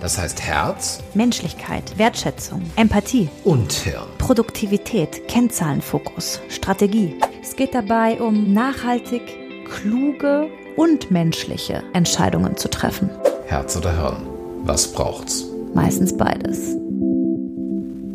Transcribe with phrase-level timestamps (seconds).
[0.00, 4.06] Das heißt Herz, Menschlichkeit, Wertschätzung, Empathie und Hirn.
[4.18, 7.16] Produktivität, Kennzahlenfokus, Strategie.
[7.42, 9.22] Es geht dabei um nachhaltig,
[9.68, 10.46] kluge
[10.76, 13.10] und menschliche Entscheidungen zu treffen.
[13.46, 14.24] Herz oder Hirn?
[14.62, 15.46] Was braucht's?
[15.74, 16.76] Meistens beides.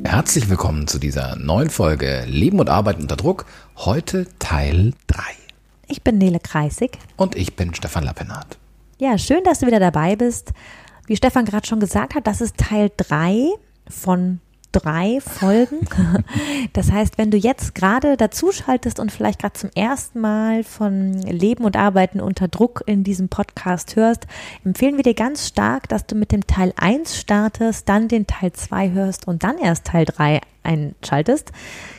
[0.05, 3.45] Herzlich willkommen zu dieser neuen Folge Leben und Arbeiten unter Druck.
[3.75, 5.21] Heute Teil 3.
[5.87, 6.97] Ich bin Nele Kreisig.
[7.17, 8.57] Und ich bin Stefan Lappenhardt.
[8.99, 10.53] Ja, schön, dass du wieder dabei bist.
[11.05, 13.49] Wie Stefan gerade schon gesagt hat, das ist Teil 3
[13.89, 14.39] von
[14.73, 15.87] drei Folgen.
[16.73, 21.65] Das heißt, wenn du jetzt gerade dazuschaltest und vielleicht gerade zum ersten Mal von Leben
[21.65, 24.25] und Arbeiten unter Druck in diesem Podcast hörst,
[24.65, 28.53] empfehlen wir dir ganz stark, dass du mit dem Teil 1 startest, dann den Teil
[28.53, 31.51] 2 hörst und dann erst Teil 3 einschaltest.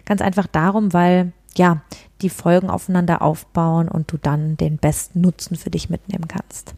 [0.06, 1.82] Ganz einfach darum, weil ja,
[2.20, 6.74] die Folgen aufeinander aufbauen und du dann den besten Nutzen für dich mitnehmen kannst.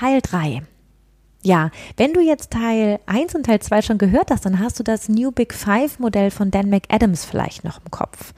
[0.00, 0.62] Teil 3.
[1.42, 4.82] Ja, wenn du jetzt Teil 1 und Teil 2 schon gehört hast, dann hast du
[4.82, 8.32] das New Big Five Modell von Dan McAdams vielleicht noch im Kopf.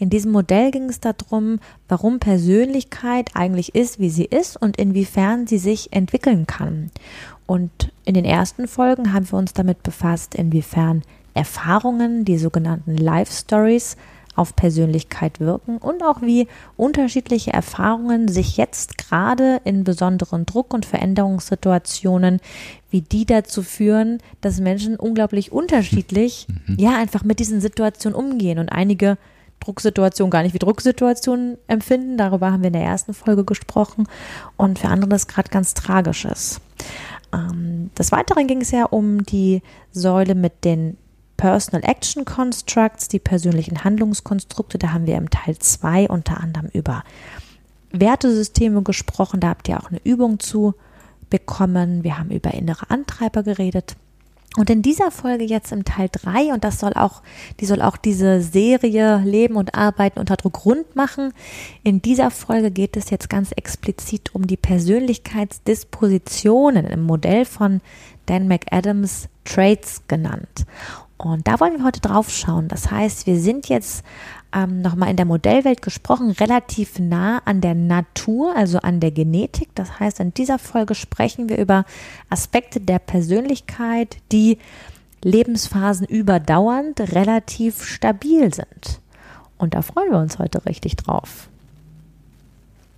[0.00, 5.46] In diesem Modell ging es darum, warum Persönlichkeit eigentlich ist, wie sie ist und inwiefern
[5.46, 6.90] sie sich entwickeln kann.
[7.46, 13.32] Und in den ersten Folgen haben wir uns damit befasst, inwiefern Erfahrungen, die sogenannten Life
[13.32, 13.96] Stories,
[14.36, 20.86] auf Persönlichkeit wirken und auch wie unterschiedliche Erfahrungen sich jetzt gerade in besonderen Druck- und
[20.86, 22.40] Veränderungssituationen,
[22.90, 26.76] wie die dazu führen, dass Menschen unglaublich unterschiedlich, mhm.
[26.78, 29.18] ja, einfach mit diesen Situationen umgehen und einige
[29.60, 32.16] Drucksituationen gar nicht wie Drucksituationen empfinden.
[32.16, 34.06] Darüber haben wir in der ersten Folge gesprochen
[34.56, 36.60] und für andere das gerade ganz tragisch ist.
[37.32, 39.62] Ähm, des Weiteren ging es ja um die
[39.92, 40.96] Säule mit den
[41.36, 44.78] Personal Action Constructs, die persönlichen Handlungskonstrukte.
[44.78, 47.04] Da haben wir im Teil 2 unter anderem über
[47.90, 49.40] Wertesysteme gesprochen.
[49.40, 50.74] Da habt ihr auch eine Übung zu
[51.30, 52.04] bekommen.
[52.04, 53.96] Wir haben über innere Antreiber geredet.
[54.56, 57.22] Und in dieser Folge jetzt im Teil 3, und das soll auch,
[57.58, 61.32] die soll auch diese Serie Leben und Arbeiten unter Druck rund machen.
[61.82, 67.80] In dieser Folge geht es jetzt ganz explizit um die Persönlichkeitsdispositionen im Modell von
[68.26, 70.66] Dan McAdams Traits genannt.
[71.16, 72.68] Und da wollen wir heute drauf schauen.
[72.68, 74.04] Das heißt, wir sind jetzt
[74.54, 79.68] ähm, nochmal in der Modellwelt gesprochen, relativ nah an der Natur, also an der Genetik.
[79.74, 81.84] Das heißt, in dieser Folge sprechen wir über
[82.30, 84.58] Aspekte der Persönlichkeit, die
[85.22, 89.00] Lebensphasen überdauernd relativ stabil sind.
[89.56, 91.48] Und da freuen wir uns heute richtig drauf.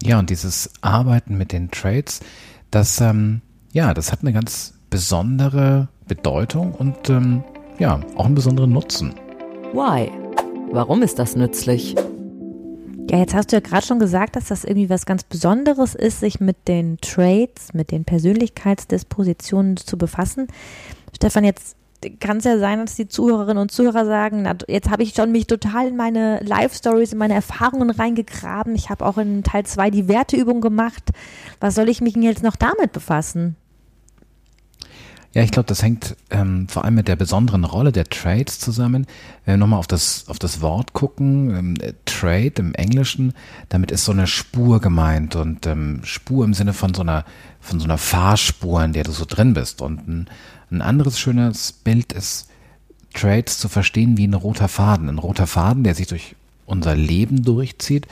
[0.03, 2.21] Ja, und dieses Arbeiten mit den Traits,
[2.71, 3.41] das, ähm,
[3.73, 7.45] ja, das hat eine ganz besondere Bedeutung und ähm,
[7.79, 9.15] ja, auch einen besonderen Nutzen.
[9.73, 10.11] Why?
[10.71, 11.95] Warum ist das nützlich?
[13.11, 16.21] Ja, jetzt hast du ja gerade schon gesagt, dass das irgendwie was ganz Besonderes ist,
[16.21, 20.49] sich mit den Traits, mit den Persönlichkeitsdispositionen zu befassen.
[21.15, 21.77] Stefan, jetzt
[22.21, 25.31] kann es ja sein, dass die Zuhörerinnen und Zuhörer sagen, na, jetzt habe ich schon
[25.31, 28.75] mich total in meine Live-Stories, in meine Erfahrungen reingegraben.
[28.75, 31.11] Ich habe auch in Teil 2 die Werteübung gemacht.
[31.61, 33.57] Was soll ich mich denn jetzt noch damit befassen?
[35.37, 39.07] Ja, ich glaube, das hängt ähm, vor allem mit der besonderen Rolle der Trades zusammen.
[39.45, 41.75] Wenn wir nochmal auf das, auf das Wort gucken, ähm,
[42.07, 43.35] Trade im Englischen,
[43.69, 47.27] damit ist so eine Spur gemeint und ähm, Spur im Sinne von so einer,
[47.61, 49.83] von so einer Fahrspur, in der du so drin bist.
[49.83, 50.27] Und ein,
[50.71, 52.49] ein anderes schönes Bild ist,
[53.13, 55.11] Trades zu verstehen wie ein roter Faden.
[55.11, 58.07] Ein roter Faden, der sich durch unser Leben durchzieht.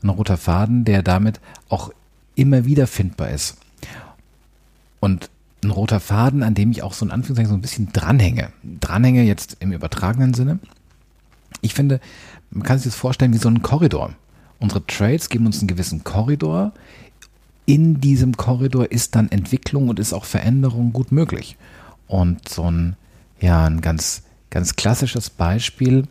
[0.00, 1.40] Ein roter Faden, der damit
[1.70, 1.90] auch
[2.36, 3.56] immer wieder findbar ist.
[5.00, 5.28] Und
[5.62, 8.50] ein roter Faden, an dem ich auch so in Anführungszeichen so ein bisschen dranhänge.
[8.80, 10.58] Dranhänge jetzt im übertragenen Sinne.
[11.60, 12.00] Ich finde,
[12.50, 14.14] man kann sich das vorstellen wie so ein Korridor.
[14.60, 16.72] Unsere Trades geben uns einen gewissen Korridor.
[17.66, 21.56] In diesem Korridor ist dann Entwicklung und ist auch Veränderung gut möglich.
[22.06, 22.96] Und so ein,
[23.40, 26.04] ja, ein ganz, ganz klassisches Beispiel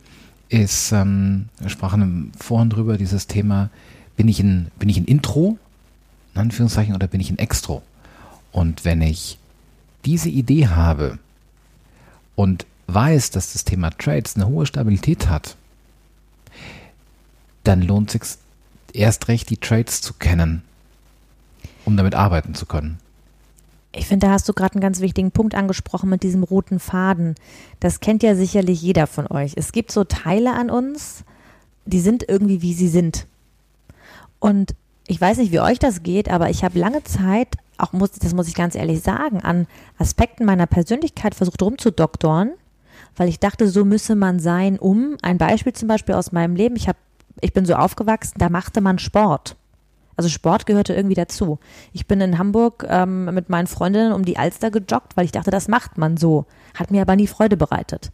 [0.48, 3.70] ist, ähm, wir sprachen vorhin drüber, dieses Thema,
[4.16, 5.58] bin ich ein, bin ich ein Intro,
[6.34, 7.82] in Anführungszeichen, oder bin ich ein Extro?
[8.52, 9.38] Und wenn ich
[10.04, 11.18] diese Idee habe
[12.36, 15.56] und weiß, dass das Thema Trades eine hohe Stabilität hat,
[17.64, 18.38] dann lohnt es sich
[18.94, 20.62] erst recht, die Trades zu kennen,
[21.84, 22.98] um damit arbeiten zu können.
[23.92, 27.34] Ich finde, da hast du gerade einen ganz wichtigen Punkt angesprochen mit diesem roten Faden.
[27.80, 29.52] Das kennt ja sicherlich jeder von euch.
[29.56, 31.24] Es gibt so Teile an uns,
[31.86, 33.26] die sind irgendwie wie sie sind.
[34.40, 34.74] Und
[35.06, 38.34] ich weiß nicht, wie euch das geht, aber ich habe lange Zeit, auch muss, das
[38.34, 39.66] muss ich ganz ehrlich sagen, an
[39.98, 42.52] Aspekten meiner Persönlichkeit versucht rumzudoktoren,
[43.16, 46.76] weil ich dachte, so müsse man sein, um ein Beispiel zum Beispiel aus meinem Leben.
[46.76, 46.98] Ich habe,
[47.40, 49.56] ich bin so aufgewachsen, da machte man Sport.
[50.16, 51.60] Also Sport gehörte irgendwie dazu.
[51.92, 55.52] Ich bin in Hamburg ähm, mit meinen Freundinnen um die Alster gejoggt, weil ich dachte,
[55.52, 56.46] das macht man so.
[56.74, 58.10] Hat mir aber nie Freude bereitet.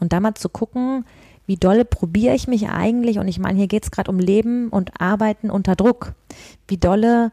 [0.00, 1.04] Und da mal zu gucken,
[1.46, 4.68] wie dolle probiere ich mich eigentlich, und ich meine, hier geht es gerade um Leben
[4.70, 6.14] und Arbeiten unter Druck.
[6.66, 7.30] Wie dolle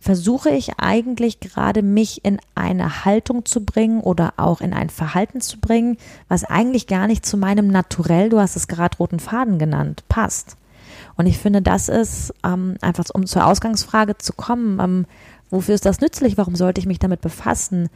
[0.00, 5.42] versuche ich eigentlich gerade mich in eine Haltung zu bringen oder auch in ein Verhalten
[5.42, 5.98] zu bringen,
[6.28, 10.56] was eigentlich gar nicht zu meinem Naturell, du hast es gerade roten Faden genannt, passt.
[11.16, 15.06] Und ich finde, das ist ähm, einfach, um zur Ausgangsfrage zu kommen, ähm,
[15.50, 16.38] wofür ist das nützlich?
[16.38, 17.90] Warum sollte ich mich damit befassen?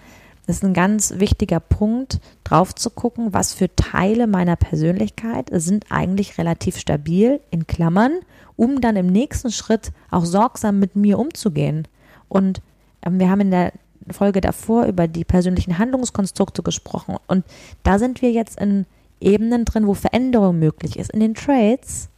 [0.47, 5.87] Das ist ein ganz wichtiger Punkt, drauf zu gucken, was für Teile meiner Persönlichkeit sind
[5.89, 8.21] eigentlich relativ stabil, in Klammern,
[8.57, 11.89] um dann im nächsten Schritt auch sorgsam mit mir umzugehen.
[12.35, 12.61] Und
[13.03, 13.73] ähm, wir haben in der
[14.11, 17.17] Folge davor über die persönlichen Handlungskonstrukte gesprochen.
[17.29, 17.45] Und
[17.85, 18.87] da sind wir jetzt in
[19.21, 21.13] Ebenen drin, wo Veränderung möglich ist.
[21.13, 22.09] In den Trades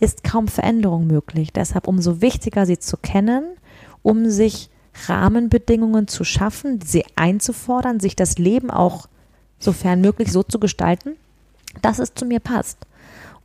[0.00, 1.52] ist kaum Veränderung möglich.
[1.52, 3.44] Deshalb umso wichtiger, sie zu kennen,
[4.02, 4.70] um sich
[5.06, 9.06] Rahmenbedingungen zu schaffen, sie einzufordern, sich das Leben auch
[9.60, 11.16] sofern möglich so zu gestalten,
[11.80, 12.78] dass es zu mir passt.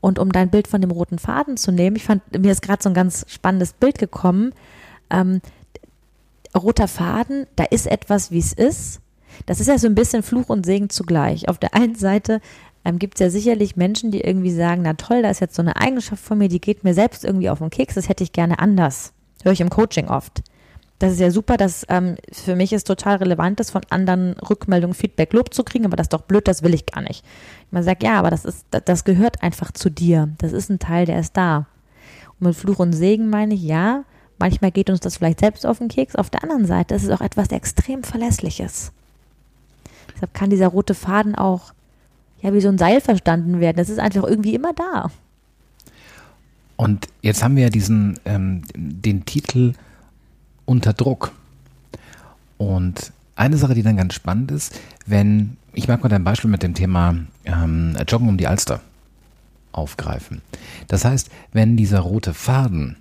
[0.01, 2.81] Und um dein Bild von dem roten Faden zu nehmen, ich fand, mir ist gerade
[2.81, 4.53] so ein ganz spannendes Bild gekommen.
[5.09, 5.41] Ähm,
[6.59, 9.01] roter Faden, da ist etwas, wie es ist.
[9.45, 11.47] Das ist ja so ein bisschen Fluch und Segen zugleich.
[11.49, 12.41] Auf der einen Seite
[12.85, 15.61] ähm, gibt es ja sicherlich Menschen, die irgendwie sagen, na toll, da ist jetzt so
[15.61, 18.31] eine Eigenschaft von mir, die geht mir selbst irgendwie auf den Keks, das hätte ich
[18.31, 19.13] gerne anders.
[19.43, 20.41] Höre ich im Coaching oft.
[20.99, 24.93] Das ist ja super, dass ähm, für mich ist total relevant ist, von anderen Rückmeldungen,
[24.93, 27.23] Feedback, Lob zu kriegen, aber das ist doch blöd, das will ich gar nicht.
[27.71, 30.29] Man sagt, ja, aber das ist, das gehört einfach zu dir.
[30.39, 31.67] Das ist ein Teil, der ist da.
[32.39, 34.03] Und mit Fluch und Segen meine ich, ja,
[34.39, 36.15] manchmal geht uns das vielleicht selbst auf den Keks.
[36.15, 38.91] Auf der anderen Seite ist es auch etwas extrem Verlässliches.
[40.13, 41.73] Deshalb kann dieser rote Faden auch
[42.41, 43.77] ja, wie so ein Seil verstanden werden.
[43.77, 45.11] Das ist einfach irgendwie immer da.
[46.77, 49.73] Und jetzt haben wir ja diesen, ähm, den Titel
[50.65, 51.33] Unter Druck.
[52.57, 56.63] Und eine Sache, die dann ganz spannend ist, wenn, ich mag mal dein Beispiel mit
[56.63, 57.15] dem Thema
[57.45, 58.81] ähm, Joggen um die Alster
[59.71, 60.41] aufgreifen.
[60.87, 62.97] Das heißt, wenn dieser rote Faden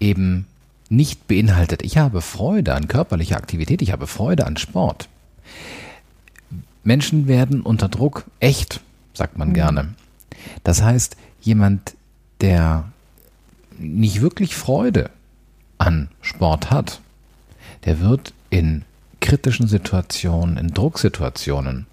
[0.00, 0.46] eben
[0.96, 5.08] nicht beinhaltet, ich habe Freude an körperlicher Aktivität, ich habe Freude an Sport,
[6.84, 8.80] Menschen werden unter Druck echt,
[9.14, 9.54] sagt man mhm.
[9.54, 9.94] gerne.
[10.62, 11.94] Das heißt, jemand,
[12.40, 12.84] der
[13.78, 15.10] nicht wirklich Freude
[15.78, 17.00] an Sport hat,
[17.84, 18.84] der wird in
[19.20, 21.86] kritischen Situationen, in Drucksituationen,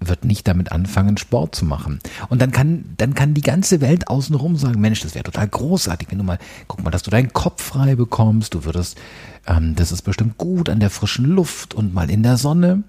[0.00, 2.00] wird nicht damit anfangen, Sport zu machen.
[2.28, 6.08] Und dann kann, dann kann die ganze Welt außenrum sagen, Mensch, das wäre total großartig,
[6.10, 6.38] wenn du mal,
[6.68, 8.98] guck mal, dass du deinen Kopf frei bekommst, du würdest,
[9.46, 12.84] ähm, das ist bestimmt gut an der frischen Luft und mal in der Sonne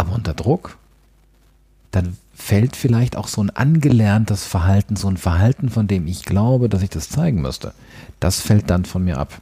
[0.00, 0.78] aber unter Druck,
[1.90, 6.70] dann fällt vielleicht auch so ein angelerntes Verhalten, so ein Verhalten, von dem ich glaube,
[6.70, 7.74] dass ich das zeigen müsste.
[8.18, 9.40] Das fällt dann von mir ab.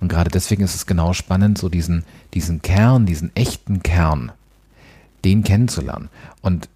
[0.00, 4.32] Und gerade deswegen ist es genau spannend, so diesen, diesen Kern, diesen echten Kern,
[5.24, 6.08] den kennenzulernen.
[6.42, 6.68] Und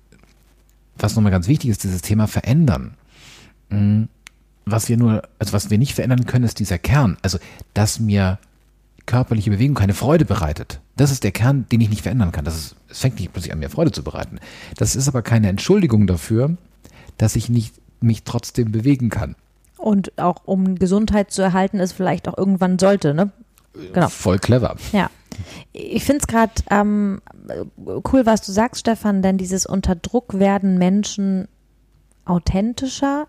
[0.97, 2.95] was nochmal ganz wichtig ist, dieses Thema verändern.
[3.71, 4.09] Hm,
[4.67, 7.17] was wir nur, also was wir nicht verändern können, ist dieser Kern.
[7.23, 7.39] Also,
[7.75, 8.39] dass mir
[9.07, 10.81] körperliche Bewegung keine Freude bereitet.
[10.97, 12.45] Das ist der Kern, den ich nicht verändern kann.
[12.45, 14.39] Das ist, es fängt nicht plötzlich an, mir Freude zu bereiten.
[14.77, 16.57] Das ist aber keine Entschuldigung dafür,
[17.19, 19.35] dass ich nicht mich trotzdem bewegen kann.
[19.77, 23.31] Und auch um Gesundheit zu erhalten, ist vielleicht auch irgendwann sollte, ne?
[23.93, 24.09] Genau.
[24.09, 24.77] Voll clever.
[24.93, 25.11] Ja.
[25.73, 27.21] Ich finde es gerade ähm,
[28.13, 31.49] cool, was du sagst, Stefan, denn dieses unter Druck werden Menschen
[32.25, 33.27] authentischer,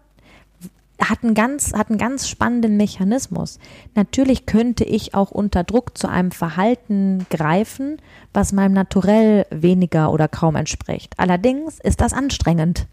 [1.01, 3.59] hat einen ganz, hat einen ganz spannenden Mechanismus.
[3.95, 7.97] Natürlich könnte ich auch unter Druck zu einem Verhalten greifen,
[8.33, 11.13] was meinem Naturell weniger oder kaum entspricht.
[11.17, 12.87] Allerdings ist das anstrengend.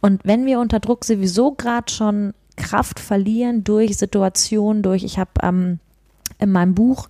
[0.00, 5.30] Und wenn wir unter Druck sowieso gerade schon Kraft verlieren durch Situationen, durch, ich habe
[5.42, 5.78] ähm,
[6.38, 7.08] in meinem Buch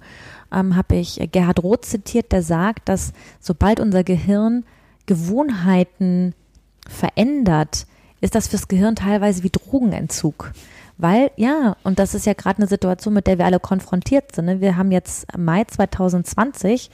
[0.54, 4.64] ähm, habe ich Gerhard Roth zitiert, der sagt, dass sobald unser Gehirn
[5.06, 6.34] Gewohnheiten
[6.88, 7.86] verändert,
[8.20, 10.52] ist das fürs Gehirn teilweise wie Drogenentzug.
[10.96, 14.44] Weil, ja, und das ist ja gerade eine Situation, mit der wir alle konfrontiert sind.
[14.46, 14.60] Ne?
[14.60, 16.90] Wir haben jetzt Mai 2020,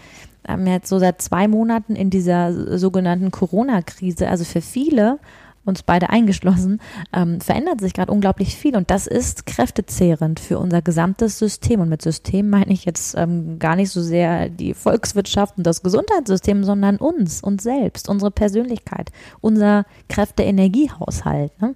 [0.49, 4.29] haben jetzt so seit zwei Monaten in dieser sogenannten Corona-Krise.
[4.29, 5.19] Also für viele
[5.65, 6.81] uns beide eingeschlossen,
[7.13, 11.81] ähm, verändert sich gerade unglaublich viel und das ist kräftezehrend für unser gesamtes System.
[11.81, 15.83] Und mit System meine ich jetzt ähm, gar nicht so sehr die Volkswirtschaft und das
[15.83, 21.61] Gesundheitssystem, sondern uns, uns selbst, unsere Persönlichkeit, unser Kräfte-Energiehaushalt.
[21.61, 21.75] Ne?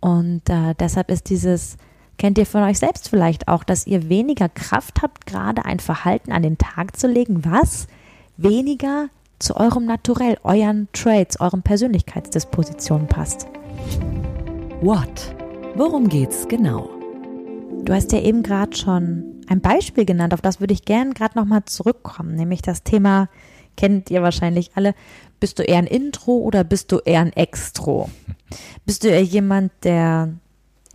[0.00, 1.76] Und äh, deshalb ist dieses
[2.16, 6.32] Kennt ihr von euch selbst vielleicht auch, dass ihr weniger Kraft habt, gerade ein Verhalten
[6.32, 7.88] an den Tag zu legen, was
[8.36, 9.08] weniger
[9.44, 13.46] zu eurem Naturell, euren Traits, euren Persönlichkeitsdispositionen passt?
[14.80, 15.34] What?
[15.74, 16.88] Worum geht's genau?
[17.82, 21.38] Du hast ja eben gerade schon ein Beispiel genannt, auf das würde ich gerne gerade
[21.38, 23.28] nochmal zurückkommen, nämlich das Thema,
[23.76, 24.94] kennt ihr wahrscheinlich alle,
[25.40, 28.08] bist du eher ein Intro oder bist du eher ein Extro?
[28.86, 30.32] Bist du eher jemand, der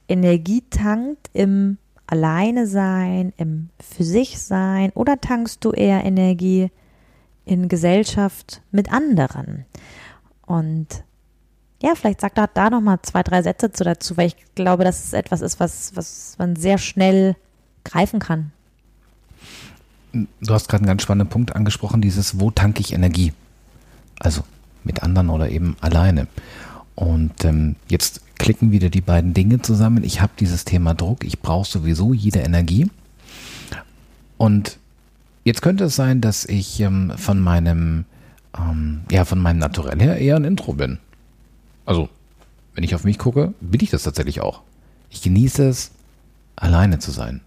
[0.08, 1.77] Energie tankt im
[2.08, 6.72] Alleine sein, im für sich sein oder tankst du eher Energie
[7.50, 9.65] in Gesellschaft mit anderen?
[10.46, 11.03] Und
[11.82, 14.84] ja, vielleicht sagt da, da noch mal zwei, drei Sätze zu dazu, weil ich glaube,
[14.84, 17.36] dass es etwas ist, was, was man sehr schnell
[17.84, 18.51] greifen kann.
[20.13, 23.34] Du hast gerade einen ganz spannenden Punkt angesprochen, dieses, wo tanke ich Energie?
[24.20, 24.44] Also
[24.84, 26.27] mit anderen oder eben alleine.
[26.96, 30.03] Und ähm, jetzt klicken wieder die beiden Dinge zusammen.
[30.03, 32.89] Ich habe dieses Thema Druck, ich brauche sowieso jede Energie.
[34.38, 34.78] Und
[35.43, 38.05] jetzt könnte es sein, dass ich ähm, von meinem,
[38.58, 41.00] ähm, ja, von meinem Naturell her eher ein Intro bin.
[41.86, 42.10] Also,
[42.75, 44.62] wenn ich auf mich gucke, bin ich das tatsächlich auch.
[45.10, 45.91] Ich genieße es,
[46.55, 47.41] alleine zu sein.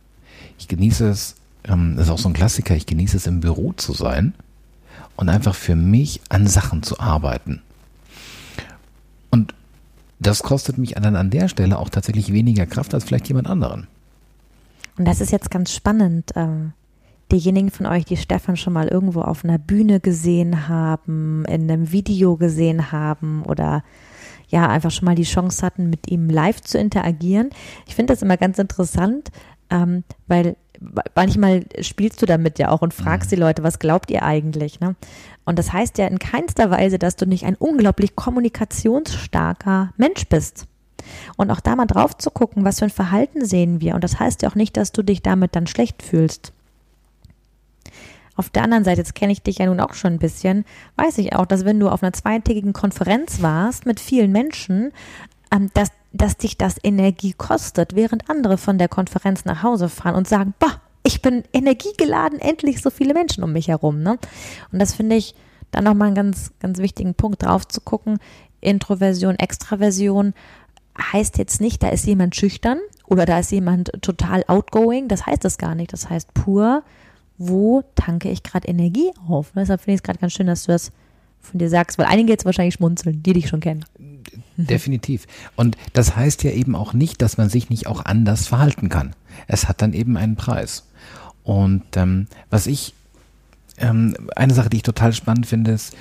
[0.59, 3.73] Ich genieße es, ähm, das ist auch so ein Klassiker, ich genieße es im Büro
[3.73, 4.35] zu sein
[5.17, 7.63] und einfach für mich an Sachen zu arbeiten.
[9.31, 9.55] Und
[10.19, 13.87] das kostet mich dann an der Stelle auch tatsächlich weniger Kraft als vielleicht jemand anderen.
[14.97, 16.33] Und das ist jetzt ganz spannend.
[16.37, 16.73] Ähm,
[17.33, 21.91] diejenigen von euch, die Stefan schon mal irgendwo auf einer Bühne gesehen haben, in einem
[21.93, 23.83] Video gesehen haben oder
[24.49, 27.51] ja, einfach schon mal die Chance hatten, mit ihm live zu interagieren.
[27.87, 29.31] Ich finde das immer ganz interessant,
[29.71, 30.57] ähm, weil
[31.15, 33.37] manchmal spielst du damit ja auch und fragst mhm.
[33.37, 34.81] die Leute, was glaubt ihr eigentlich?
[34.81, 34.95] Ne?
[35.45, 40.67] Und das heißt ja in keinster Weise, dass du nicht ein unglaublich kommunikationsstarker Mensch bist.
[41.37, 43.95] Und auch da mal drauf zu gucken, was für ein Verhalten sehen wir.
[43.95, 46.53] Und das heißt ja auch nicht, dass du dich damit dann schlecht fühlst.
[48.37, 50.65] Auf der anderen Seite, jetzt kenne ich dich ja nun auch schon ein bisschen,
[50.97, 54.93] weiß ich auch, dass wenn du auf einer zweitägigen Konferenz warst mit vielen Menschen,
[55.53, 60.15] ähm, dass, dass dich das Energie kostet, während andere von der Konferenz nach Hause fahren
[60.15, 64.03] und sagen, bah, ich bin energiegeladen, endlich so viele Menschen um mich herum.
[64.03, 64.19] Ne?
[64.73, 65.35] Und das finde ich
[65.71, 68.19] dann nochmal einen ganz, ganz wichtigen Punkt drauf zu gucken.
[68.61, 70.35] Introversion, Extraversion
[71.13, 75.09] heißt jetzt nicht, da ist jemand schüchtern oder da ist jemand total outgoing.
[75.09, 75.93] Das heißt das gar nicht.
[75.93, 76.85] Das heißt pur,
[77.49, 79.53] wo tanke ich gerade Energie auf?
[79.55, 80.93] Deshalb finde ich es gerade ganz schön, dass du das
[81.41, 83.85] von dir sagst, weil einige jetzt wahrscheinlich schmunzeln, die dich schon kennen.
[84.57, 85.27] Definitiv.
[85.57, 89.15] Und das heißt ja eben auch nicht, dass man sich nicht auch anders verhalten kann.
[89.49, 90.85] Es hat dann eben einen Preis.
[91.43, 92.95] Und ähm, was ich,
[93.79, 95.97] ähm, eine Sache, die ich total spannend finde, ist,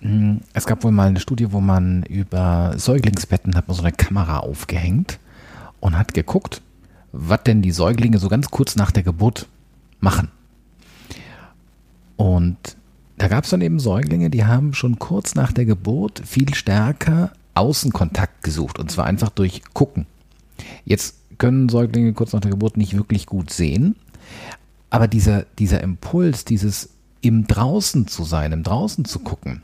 [0.00, 3.82] mh, hm, es gab wohl mal eine Studie, wo man über Säuglingsbetten hat man so
[3.82, 5.18] eine Kamera aufgehängt
[5.80, 6.62] und hat geguckt,
[7.10, 9.48] was denn die Säuglinge so ganz kurz nach der Geburt
[9.98, 10.30] machen.
[12.16, 12.76] Und
[13.16, 17.32] da gab es dann eben Säuglinge, die haben schon kurz nach der Geburt viel stärker
[17.54, 20.06] Außenkontakt gesucht und zwar einfach durch Gucken.
[20.84, 23.96] Jetzt können Säuglinge kurz nach der Geburt nicht wirklich gut sehen,
[24.90, 26.90] aber dieser, dieser Impuls, dieses
[27.20, 29.62] im Draußen zu sein, im Draußen zu gucken,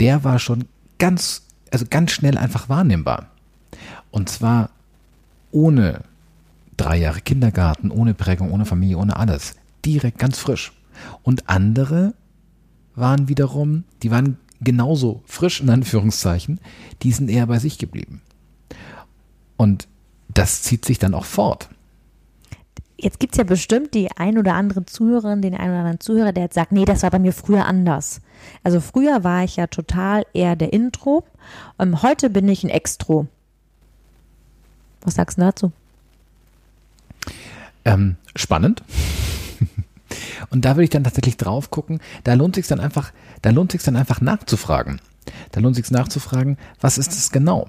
[0.00, 0.64] der war schon
[0.98, 3.28] ganz, also ganz schnell einfach wahrnehmbar.
[4.10, 4.70] Und zwar
[5.50, 6.02] ohne
[6.76, 9.54] drei Jahre Kindergarten, ohne Prägung, ohne Familie, ohne alles.
[9.84, 10.72] Direkt ganz frisch.
[11.22, 12.14] Und andere
[12.94, 16.60] waren wiederum, die waren genauso frisch in Anführungszeichen,
[17.02, 18.22] die sind eher bei sich geblieben.
[19.56, 19.88] Und
[20.32, 21.68] das zieht sich dann auch fort.
[23.00, 26.32] Jetzt gibt es ja bestimmt die ein oder andere Zuhörerin, den einen oder anderen Zuhörer,
[26.32, 28.20] der jetzt sagt, nee, das war bei mir früher anders.
[28.64, 31.24] Also früher war ich ja total eher der Intro.
[31.78, 33.28] Ähm, heute bin ich ein Extro.
[35.02, 35.72] Was sagst du dazu?
[37.84, 38.82] Ähm, spannend.
[40.50, 42.00] Und da würde ich dann tatsächlich drauf gucken.
[42.24, 45.00] Da lohnt sich dann einfach, da lohnt sich dann einfach nachzufragen.
[45.52, 47.68] Da lohnt sich nachzufragen, was ist das genau?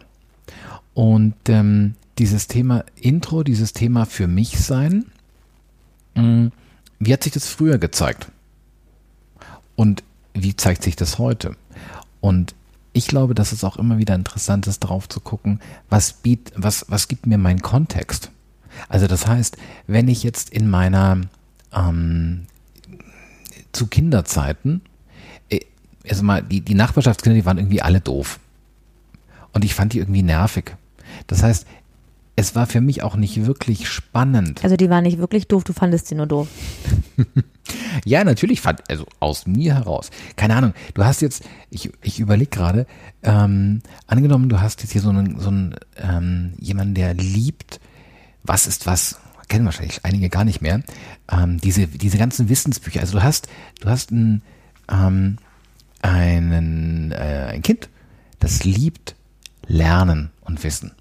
[0.94, 5.06] Und ähm, dieses Thema Intro, dieses Thema für mich sein,
[6.16, 6.52] mh,
[7.00, 8.28] wie hat sich das früher gezeigt?
[9.76, 11.56] Und wie zeigt sich das heute?
[12.22, 12.54] Und
[12.92, 16.86] ich glaube, dass es auch immer wieder interessant ist, darauf zu gucken, was, biet, was,
[16.90, 18.32] was gibt mir mein Kontext?
[18.90, 19.58] Also das heißt,
[19.88, 21.22] wenn ich jetzt in meiner
[21.74, 22.48] ähm,
[23.72, 24.82] zu Kinderzeiten,
[25.50, 25.60] äh,
[26.08, 28.40] also mal, die, die Nachbarschaftskinder, die waren irgendwie alle doof.
[29.54, 30.76] Und ich fand die irgendwie nervig.
[31.28, 31.66] Das heißt,
[32.40, 34.64] es war für mich auch nicht wirklich spannend.
[34.64, 36.48] Also die war nicht wirklich doof, du fandest sie nur doof.
[38.06, 40.10] ja, natürlich fand, also aus mir heraus.
[40.38, 42.86] Keine Ahnung, du hast jetzt, ich, ich überlege gerade,
[43.24, 47.82] ähm, angenommen, du hast jetzt hier so einen, so einen ähm, jemanden, der liebt,
[48.44, 50.82] was ist was, kennen wahrscheinlich einige gar nicht mehr,
[51.32, 53.02] ähm, diese, diese ganzen Wissensbücher.
[53.02, 53.50] Also du hast,
[53.82, 54.42] du hast ein,
[54.90, 55.38] ähm,
[56.02, 57.90] einen, äh, ein Kind,
[58.40, 59.16] das liebt
[59.68, 60.94] Lernen und Wissen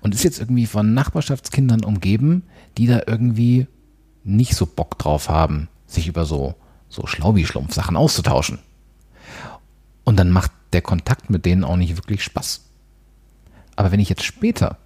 [0.00, 2.44] und ist jetzt irgendwie von Nachbarschaftskindern umgeben,
[2.76, 3.66] die da irgendwie
[4.24, 6.54] nicht so Bock drauf haben, sich über so,
[6.88, 8.58] so Schlaubi-Schlumpf-Sachen auszutauschen.
[10.04, 12.64] Und dann macht der Kontakt mit denen auch nicht wirklich Spaß.
[13.76, 14.78] Aber wenn ich jetzt später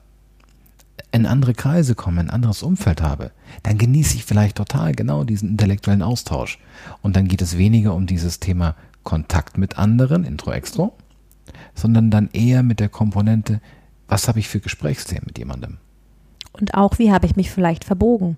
[1.13, 3.33] in andere Kreise komme, ein anderes Umfeld habe,
[3.63, 6.59] dann genieße ich vielleicht total genau diesen intellektuellen Austausch.
[7.03, 10.95] Und dann geht es weniger um dieses Thema Kontakt mit anderen, Intro-Extro,
[11.75, 13.61] sondern dann eher mit der Komponente,
[14.09, 15.79] was habe ich für Gesprächsthemen mit jemandem?
[16.53, 18.37] Und auch, wie habe ich mich vielleicht verbogen?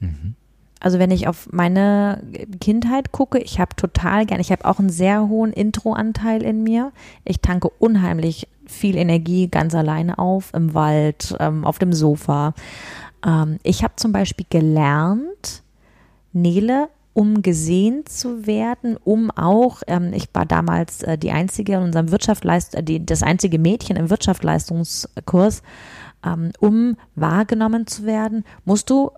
[0.00, 0.34] Mhm.
[0.78, 2.22] Also wenn ich auf meine
[2.60, 6.92] Kindheit gucke, ich habe total gern, ich habe auch einen sehr hohen Intro-Anteil in mir.
[7.24, 12.54] Ich tanke unheimlich viel Energie ganz alleine auf, im Wald, ähm, auf dem Sofa.
[13.24, 15.62] Ähm, ich habe zum Beispiel gelernt,
[16.32, 21.84] Nele um gesehen zu werden, um auch, ähm, ich war damals äh, die einzige in
[21.84, 25.62] unserem Wirtschaftsleist, äh, die, das einzige Mädchen im Wirtschaftsleistungskurs,
[26.26, 29.12] ähm, um wahrgenommen zu werden, musst du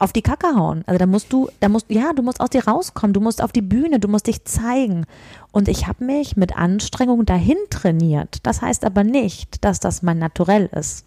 [0.00, 0.82] auf die Kacke hauen.
[0.86, 3.52] Also da musst du, da musst, ja, du musst aus dir rauskommen, du musst auf
[3.52, 5.06] die Bühne, du musst dich zeigen.
[5.52, 8.38] Und ich habe mich mit Anstrengung dahin trainiert.
[8.42, 11.04] Das heißt aber nicht, dass das mein Naturell ist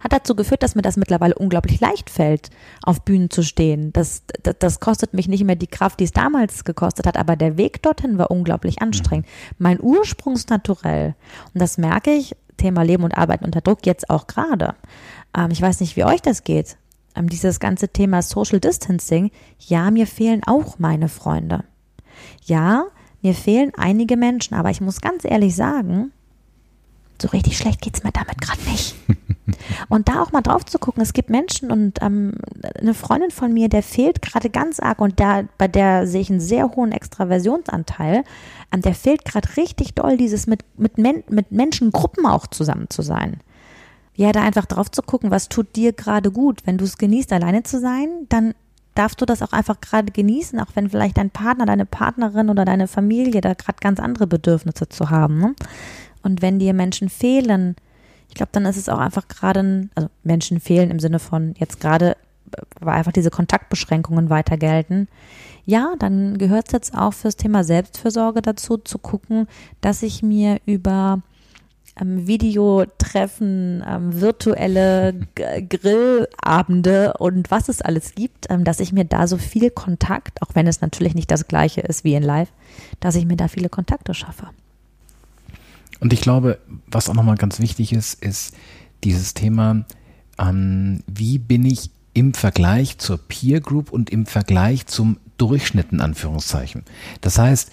[0.00, 2.50] hat dazu geführt, dass mir das mittlerweile unglaublich leicht fällt,
[2.82, 3.92] auf Bühnen zu stehen.
[3.92, 7.36] Das, das, das kostet mich nicht mehr die Kraft, die es damals gekostet hat, aber
[7.36, 9.26] der Weg dorthin war unglaublich anstrengend.
[9.26, 9.56] Mhm.
[9.58, 11.14] Mein Ursprungsnaturell,
[11.54, 14.74] und das merke ich, Thema Leben und Arbeiten unter Druck jetzt auch gerade.
[15.36, 16.76] Ähm, ich weiß nicht, wie euch das geht.
[17.14, 21.64] Ähm, dieses ganze Thema Social Distancing, ja, mir fehlen auch meine Freunde.
[22.44, 22.84] Ja,
[23.22, 26.12] mir fehlen einige Menschen, aber ich muss ganz ehrlich sagen,
[27.20, 28.94] so richtig schlecht geht es mir damit gerade nicht.
[29.88, 32.34] Und da auch mal drauf zu gucken, es gibt Menschen und ähm,
[32.78, 36.30] eine Freundin von mir, der fehlt gerade ganz arg und da, bei der sehe ich
[36.30, 38.24] einen sehr hohen Extraversionsanteil.
[38.72, 43.02] Ähm, der fehlt gerade richtig doll, dieses mit, mit, Men mit Menschengruppen auch zusammen zu
[43.02, 43.40] sein.
[44.20, 46.66] Ja, da einfach drauf zu gucken, was tut dir gerade gut.
[46.66, 48.52] Wenn du es genießt, alleine zu sein, dann
[48.94, 52.66] darfst du das auch einfach gerade genießen, auch wenn vielleicht dein Partner, deine Partnerin oder
[52.66, 55.38] deine Familie da gerade ganz andere Bedürfnisse zu haben.
[55.38, 55.54] Ne?
[56.22, 57.76] Und wenn dir Menschen fehlen,
[58.28, 61.80] ich glaube, dann ist es auch einfach gerade, also Menschen fehlen im Sinne von jetzt
[61.80, 62.10] gerade,
[62.52, 65.08] äh, weil einfach diese Kontaktbeschränkungen weiter gelten.
[65.64, 69.48] Ja, dann gehört es jetzt auch fürs Thema Selbstfürsorge dazu, zu gucken,
[69.80, 71.22] dass ich mir über
[72.00, 79.04] ähm, Videotreffen, ähm, virtuelle G Grillabende und was es alles gibt, ähm, dass ich mir
[79.04, 82.48] da so viel Kontakt, auch wenn es natürlich nicht das gleiche ist wie in Live,
[83.00, 84.48] dass ich mir da viele Kontakte schaffe.
[86.00, 88.54] Und ich glaube, was auch nochmal ganz wichtig ist, ist
[89.04, 89.84] dieses Thema,
[90.38, 96.00] ähm, wie bin ich im Vergleich zur Peer Group und im Vergleich zum Durchschnitt in
[96.00, 96.84] Anführungszeichen.
[97.20, 97.70] Das heißt,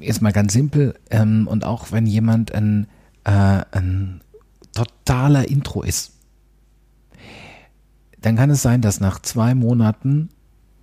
[0.00, 2.86] jetzt mal ganz simpel, ähm, und auch wenn jemand ein,
[3.24, 3.30] äh,
[3.70, 4.20] ein
[4.72, 6.12] totaler Intro ist,
[8.20, 10.30] dann kann es sein, dass nach zwei Monaten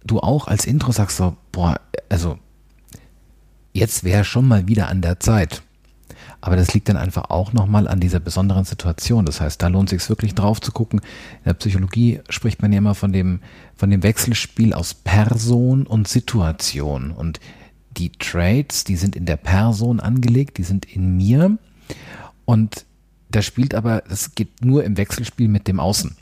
[0.04, 2.38] du auch als Intro sagst so, boah, also
[3.74, 5.62] jetzt wäre schon mal wieder an der Zeit.
[6.40, 9.26] Aber das liegt dann einfach auch nochmal an dieser besonderen Situation.
[9.26, 11.00] Das heißt, da lohnt es sich wirklich drauf zu gucken.
[11.00, 13.40] In der Psychologie spricht man ja immer von dem,
[13.76, 17.12] von dem Wechselspiel aus Person und Situation.
[17.12, 17.40] Und
[17.98, 21.58] die Traits, die sind in der Person angelegt, die sind in mir.
[22.46, 22.86] Und
[23.30, 26.16] da spielt aber, das geht nur im Wechselspiel mit dem Außen.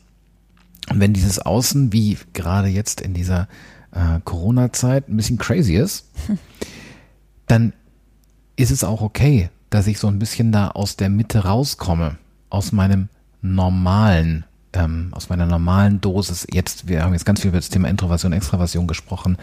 [0.90, 3.48] Und wenn dieses Außen, wie gerade jetzt in dieser
[3.92, 6.10] äh, Corona-Zeit, ein bisschen crazy ist,
[7.48, 7.74] dann
[8.56, 12.18] ist es auch okay, dass ich so ein bisschen da aus der Mitte rauskomme,
[12.50, 13.10] aus meinem
[13.42, 16.48] normalen, ähm, aus meiner normalen Dosis.
[16.52, 19.38] Jetzt, wir haben jetzt ganz viel über das Thema Introversion, Extraversion gesprochen,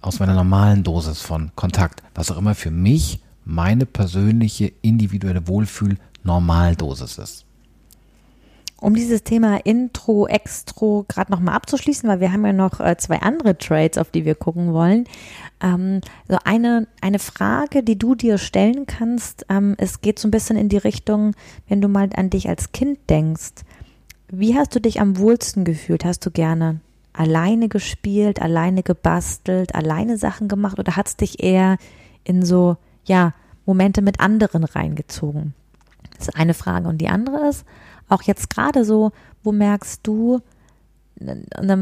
[0.00, 7.18] aus meiner normalen Dosis von Kontakt, was auch immer für mich meine persönliche individuelle Wohlfühl-Normaldosis
[7.18, 7.44] ist.
[8.84, 13.22] Um dieses Thema Intro, Extro gerade nochmal abzuschließen, weil wir haben ja noch äh, zwei
[13.22, 15.06] andere Trades, auf die wir gucken wollen.
[15.62, 20.30] Ähm, so eine, eine Frage, die du dir stellen kannst, ähm, es geht so ein
[20.30, 21.34] bisschen in die Richtung,
[21.66, 23.64] wenn du mal an dich als Kind denkst.
[24.38, 26.04] Wie hast du dich am wohlsten gefühlt?
[26.04, 26.80] Hast du gerne
[27.12, 31.78] alleine gespielt, alleine gebastelt, alleine Sachen gemacht oder hat es dich eher
[32.24, 33.34] in so, ja,
[33.66, 35.54] Momente mit anderen reingezogen?
[36.16, 36.88] Das ist eine Frage.
[36.88, 37.64] Und die andere ist,
[38.08, 40.40] auch jetzt gerade so, wo merkst du,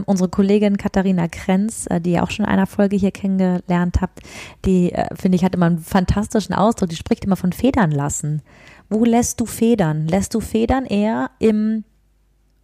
[0.06, 4.20] unsere Kollegin Katharina Krenz, äh, die ihr auch schon in einer Folge hier kennengelernt habt,
[4.64, 8.42] die, äh, finde ich, hat immer einen fantastischen Ausdruck, die spricht immer von Federn lassen.
[8.90, 10.06] Wo lässt du Federn?
[10.06, 11.84] Lässt du Federn eher im,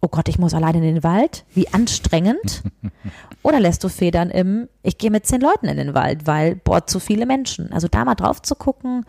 [0.01, 2.63] oh Gott, ich muss allein in den Wald, wie anstrengend?
[3.43, 6.85] Oder lässt du Federn im, ich gehe mit zehn Leuten in den Wald, weil, boah,
[6.85, 7.71] zu viele Menschen.
[7.71, 9.05] Also da mal drauf zu gucken,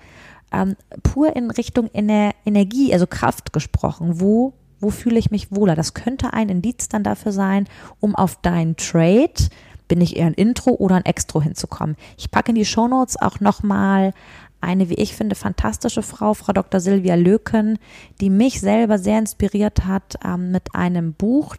[0.52, 5.76] ähm, pur in Richtung Ener Energie, also Kraft gesprochen, wo wo fühle ich mich wohler?
[5.76, 7.68] Das könnte ein Indiz dann dafür sein,
[8.00, 9.34] um auf dein Trade,
[9.88, 11.96] bin ich eher ein Intro oder ein Extro hinzukommen.
[12.16, 14.12] Ich packe in die Shownotes auch nochmal
[14.60, 16.80] eine, wie ich finde, fantastische Frau, Frau Dr.
[16.80, 17.78] Silvia Löken,
[18.20, 21.56] die mich selber sehr inspiriert hat ähm, mit einem Buch,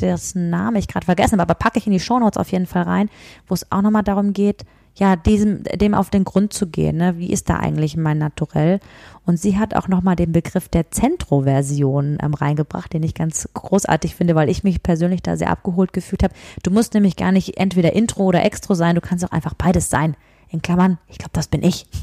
[0.00, 2.82] dessen Name ich gerade vergessen habe, aber packe ich in die Shownotes auf jeden Fall
[2.82, 3.10] rein,
[3.46, 4.64] wo es auch nochmal darum geht,
[4.96, 6.96] ja, diesem, dem auf den Grund zu gehen.
[6.96, 7.16] Ne?
[7.16, 8.80] Wie ist da eigentlich mein Naturell?
[9.24, 14.14] Und sie hat auch nochmal den Begriff der Zentroversion ähm, reingebracht, den ich ganz großartig
[14.14, 16.34] finde, weil ich mich persönlich da sehr abgeholt gefühlt habe.
[16.62, 19.90] Du musst nämlich gar nicht entweder Intro oder Extro sein, du kannst auch einfach beides
[19.90, 20.16] sein.
[20.50, 21.86] In Klammern, ich glaube, das bin ich.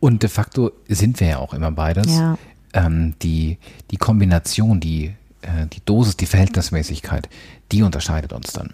[0.00, 2.16] Und de facto sind wir ja auch immer beides.
[2.16, 2.38] Ja.
[2.72, 3.58] Ähm, die,
[3.90, 7.28] die Kombination, die, äh, die Dosis, die Verhältnismäßigkeit,
[7.72, 8.72] die unterscheidet uns dann.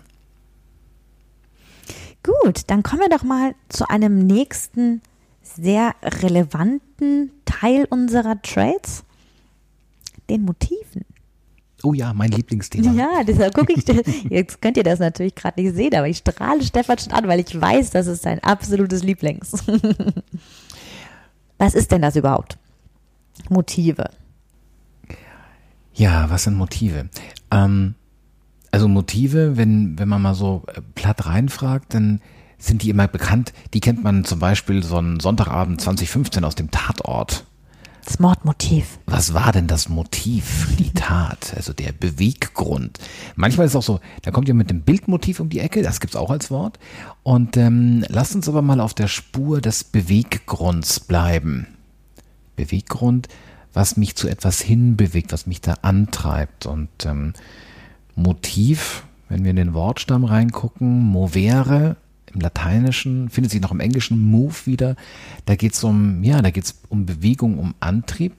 [2.23, 5.01] Gut, dann kommen wir doch mal zu einem nächsten
[5.43, 9.05] sehr relevanten Teil unserer Trades,
[10.29, 11.05] den Motiven.
[11.87, 12.91] Oh ja, mein Lieblingsthema.
[12.95, 13.85] Ja, deshalb gucke ich,
[14.29, 17.39] jetzt könnt ihr das natürlich gerade nicht sehen, aber ich strahle Stefan schon an, weil
[17.39, 19.53] ich weiß, das ist sein absolutes Lieblings.
[21.59, 22.59] Was ist denn das überhaupt?
[23.51, 24.11] Motive.
[25.95, 27.09] Ja, was sind Motive?
[27.53, 27.95] Ähm,
[28.73, 32.21] also Motive, wenn, wenn man mal so äh, platt reinfragt, dann
[32.59, 33.53] sind die immer bekannt.
[33.75, 37.47] Die kennt man zum Beispiel so einen Sonntagabend 2015 aus dem Tatort.
[38.07, 39.01] Das Mordmotiv.
[39.07, 41.53] Was war denn das Motiv für die Tat?
[41.57, 43.01] Also der Beweggrund.
[43.35, 45.99] Manchmal ist es auch so, da kommt ihr mit dem Bildmotiv um die Ecke, das
[45.99, 46.79] gibt's auch als Wort.
[47.25, 51.67] Und ähm, lasst uns aber mal auf der Spur des Beweggrunds bleiben.
[52.55, 53.27] Beweggrund,
[53.73, 56.65] was mich zu etwas hinbewegt, was mich da antreibt.
[56.65, 57.33] Und ähm,
[58.15, 61.97] Motiv, wenn wir in den Wortstamm reingucken, movere
[62.37, 64.97] im Lateinischen, findet sich noch im Englischen move wieder.
[65.45, 68.35] Da geht es um, ja, da geht es um Bewegung, um Antrieb.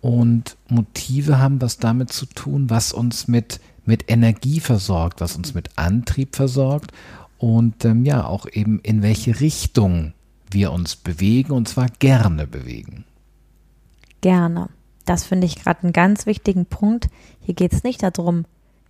[0.00, 5.54] Und Motive haben was damit zu tun, was uns mit, mit Energie versorgt, was uns
[5.54, 6.92] mit Antrieb versorgt
[7.42, 10.12] und ähm, ja, auch eben in welche Richtung
[10.50, 13.04] wir uns bewegen und zwar gerne bewegen.
[14.20, 14.68] Gerne.
[15.04, 17.08] Das finde ich gerade einen ganz wichtigen Punkt.
[17.40, 18.44] Hier geht es nicht darum,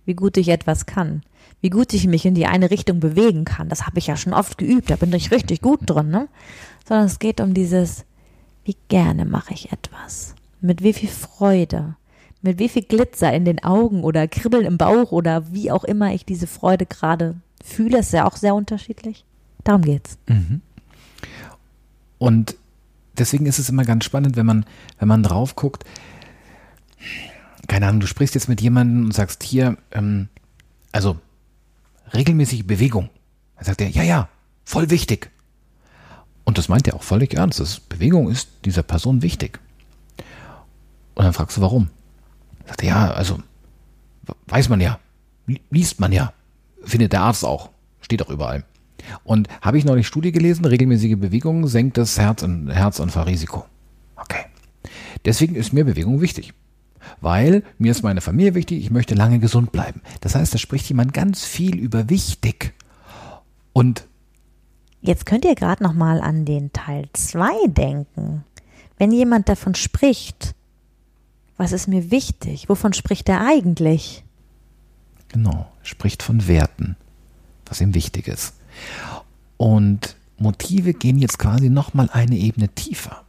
[0.05, 1.23] wie gut ich etwas kann,
[1.63, 3.69] wie gut ich mich in die eine Richtung bewegen kann.
[3.69, 6.27] Das habe ich ja schon oft geübt, da bin ich richtig gut drin, ne?
[6.85, 8.03] Sondern es geht um dieses,
[8.65, 11.95] wie gerne mache ich etwas, mit wie viel Freude,
[12.41, 16.13] mit wie viel Glitzer in den Augen oder Kribbeln im Bauch oder wie auch immer
[16.13, 19.23] ich diese Freude gerade fühle, ist ja auch sehr unterschiedlich.
[19.63, 20.17] Darum geht's.
[20.27, 20.59] Mhm.
[22.17, 22.57] Und
[23.17, 24.65] deswegen ist es immer ganz spannend, wenn man,
[24.99, 25.85] wenn man drauf guckt,
[27.69, 30.27] keine Ahnung, du sprichst jetzt mit jemandem und sagst hier, ähm,
[30.91, 31.15] also
[32.13, 33.09] regelmäßige Bewegung.
[33.55, 34.29] Dann sagt er, ja, ja,
[34.63, 35.31] voll wichtig.
[36.43, 37.59] Und das meint er auch völlig ernst.
[37.59, 39.59] Das Bewegung ist dieser Person wichtig.
[41.15, 41.89] Und dann fragst du, warum?
[42.65, 43.39] Sagt er, ja, also
[44.47, 44.99] weiß man ja,
[45.69, 46.33] liest man ja,
[46.83, 47.69] findet der Arzt auch,
[48.01, 48.63] steht auch überall.
[49.23, 53.65] Und habe ich neulich Studie gelesen, regelmäßige Bewegung senkt das Herz- und Herzanfallrisiko.
[54.15, 54.45] Okay.
[55.25, 56.53] Deswegen ist mir Bewegung wichtig
[57.21, 60.01] weil mir ist meine Familie wichtig, ich möchte lange gesund bleiben.
[60.21, 62.73] Das heißt, da spricht jemand ganz viel über wichtig.
[63.73, 64.07] Und
[65.01, 68.43] jetzt könnt ihr gerade noch mal an den Teil 2 denken.
[68.97, 70.55] Wenn jemand davon spricht,
[71.57, 72.69] was ist mir wichtig?
[72.69, 74.23] Wovon spricht er eigentlich?
[75.29, 76.95] Genau, spricht von Werten,
[77.65, 78.53] was ihm wichtig ist.
[79.57, 83.22] Und Motive gehen jetzt quasi noch mal eine Ebene tiefer.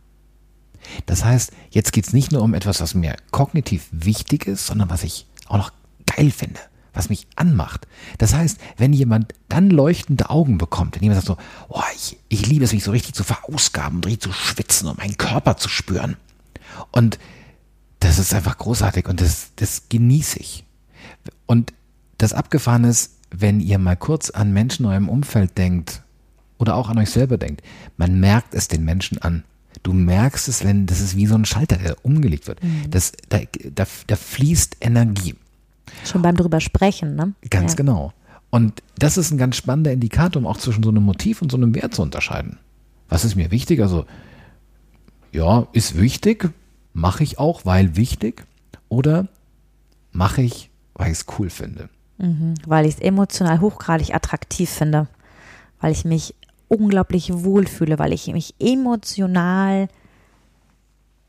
[1.06, 4.90] Das heißt, jetzt geht es nicht nur um etwas, was mir kognitiv wichtig ist, sondern
[4.90, 5.72] was ich auch noch
[6.06, 6.60] geil finde,
[6.92, 7.86] was mich anmacht.
[8.18, 12.46] Das heißt, wenn jemand dann leuchtende Augen bekommt, wenn jemand sagt so, oh, ich, ich
[12.46, 16.16] liebe es, mich so richtig zu verausgaben, richtig zu schwitzen und meinen Körper zu spüren.
[16.92, 17.18] Und
[18.00, 20.64] das ist einfach großartig und das, das genieße ich.
[21.46, 21.72] Und
[22.18, 26.02] das Abgefahren ist, wenn ihr mal kurz an Menschen in eurem Umfeld denkt
[26.58, 27.62] oder auch an euch selber denkt,
[27.96, 29.44] man merkt es den Menschen an.
[29.82, 32.62] Du merkst es, wenn das ist wie so ein Schalter, der umgelegt wird.
[32.62, 32.90] Mhm.
[32.90, 33.40] Das, da,
[33.74, 35.34] da, da fließt Energie.
[36.04, 37.34] Schon beim drüber sprechen, ne?
[37.50, 37.76] Ganz ja.
[37.76, 38.12] genau.
[38.50, 41.56] Und das ist ein ganz spannender Indikator, um auch zwischen so einem Motiv und so
[41.56, 42.58] einem Wert zu unterscheiden.
[43.08, 43.80] Was ist mir wichtig?
[43.80, 44.06] Also,
[45.32, 46.50] ja, ist wichtig,
[46.92, 48.44] mache ich auch, weil wichtig,
[48.88, 49.26] oder
[50.12, 51.88] mache ich, weil ich es cool finde.
[52.18, 55.08] Mhm, weil ich es emotional hochgradig attraktiv finde,
[55.80, 56.34] weil ich mich
[56.68, 59.88] unglaublich wohlfühle, weil ich mich emotional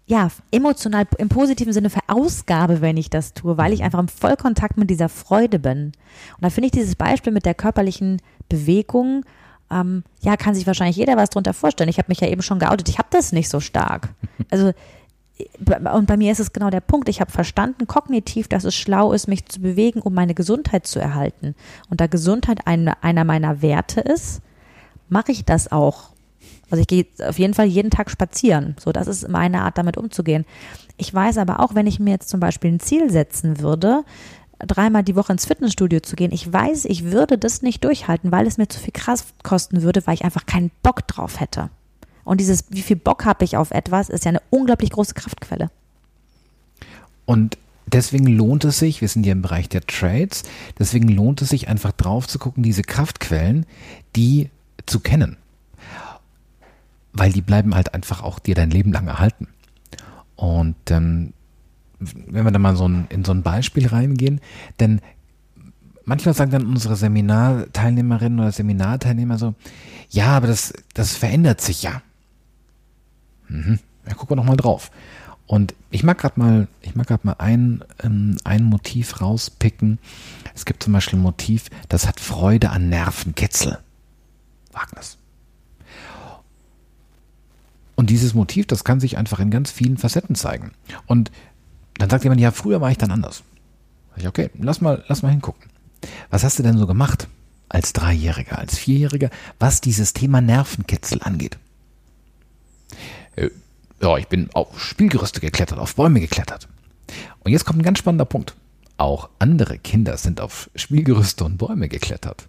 [0.08, 4.78] ja, emotional im positiven Sinne verausgabe, wenn ich das tue, weil ich einfach im Vollkontakt
[4.78, 5.88] mit dieser Freude bin.
[5.88, 9.26] Und da finde ich dieses Beispiel mit der körperlichen Bewegung,
[9.72, 11.90] ähm, ja, kann sich wahrscheinlich jeder was drunter vorstellen.
[11.90, 14.10] Ich habe mich ja eben schon geoutet, ich habe das nicht so stark.
[14.52, 14.74] Also
[15.94, 17.10] und bei mir ist es genau der Punkt.
[17.10, 21.00] Ich habe verstanden kognitiv, dass es schlau ist, mich zu bewegen, um meine Gesundheit zu
[21.00, 21.56] erhalten.
[21.90, 24.42] Und da Gesundheit eine, einer meiner Werte ist,
[25.10, 26.10] mache ich das auch.
[26.70, 28.76] Also ich gehe auf jeden Fall jeden Tag spazieren.
[28.80, 30.46] So, das ist meine Art, damit umzugehen.
[30.98, 34.04] Ich weiß aber auch, wenn ich mir jetzt zum Beispiel ein Ziel setzen würde,
[34.60, 38.48] dreimal die Woche ins Fitnessstudio zu gehen, ich weiß, ich würde das nicht durchhalten, weil
[38.48, 41.70] es mir zu viel Kraft kosten würde, weil ich einfach keinen Bock drauf hätte.
[42.24, 45.70] Und dieses, wie viel Bock habe ich auf etwas, ist ja eine unglaublich große Kraftquelle.
[47.26, 50.44] Und deswegen lohnt es sich, wir sind ja im Bereich der Trades,
[50.80, 53.66] deswegen lohnt es sich einfach drauf zu gucken, diese Kraftquellen,
[54.16, 54.50] die
[54.86, 55.38] zu kennen.
[57.14, 59.48] Weil die bleiben halt einfach auch dir dein Leben lang erhalten.
[60.36, 61.34] Und ähm,
[62.00, 64.42] wenn wir da mal so ein, in so ein Beispiel reingehen,
[64.80, 65.02] denn
[66.04, 69.56] manchmal sagen dann unsere Seminarteilnehmerinnen oder Seminarteilnehmer so,
[70.10, 72.02] ja, aber das, das verändert sich ja.
[73.48, 73.80] Mhm.
[74.08, 74.92] Ja, gucken wir noch mal drauf.
[75.48, 80.00] Und ich mag gerade mal, ich mag gerade mal ein, ähm, ein Motiv rauspicken.
[80.56, 83.80] Es gibt zum Beispiel ein Motiv, das hat Freude an Nervenkitzel.
[84.76, 85.18] Wagners.
[87.96, 90.72] Und dieses Motiv, das kann sich einfach in ganz vielen Facetten zeigen.
[91.06, 91.32] Und
[91.98, 93.44] dann sagt jemand, ja, früher war ich dann anders.
[94.12, 95.70] Sag ich, okay, lass mal, lass mal hingucken.
[96.30, 97.28] Was hast du denn so gemacht
[97.70, 101.58] als Dreijähriger, als Vierjähriger, was dieses Thema Nervenkitzel angeht?
[103.36, 103.50] Äh,
[104.02, 106.68] ja, ich bin auf Spielgerüste geklettert, auf Bäume geklettert.
[107.40, 108.56] Und jetzt kommt ein ganz spannender Punkt.
[108.98, 112.48] Auch andere Kinder sind auf Spielgerüste und Bäume geklettert.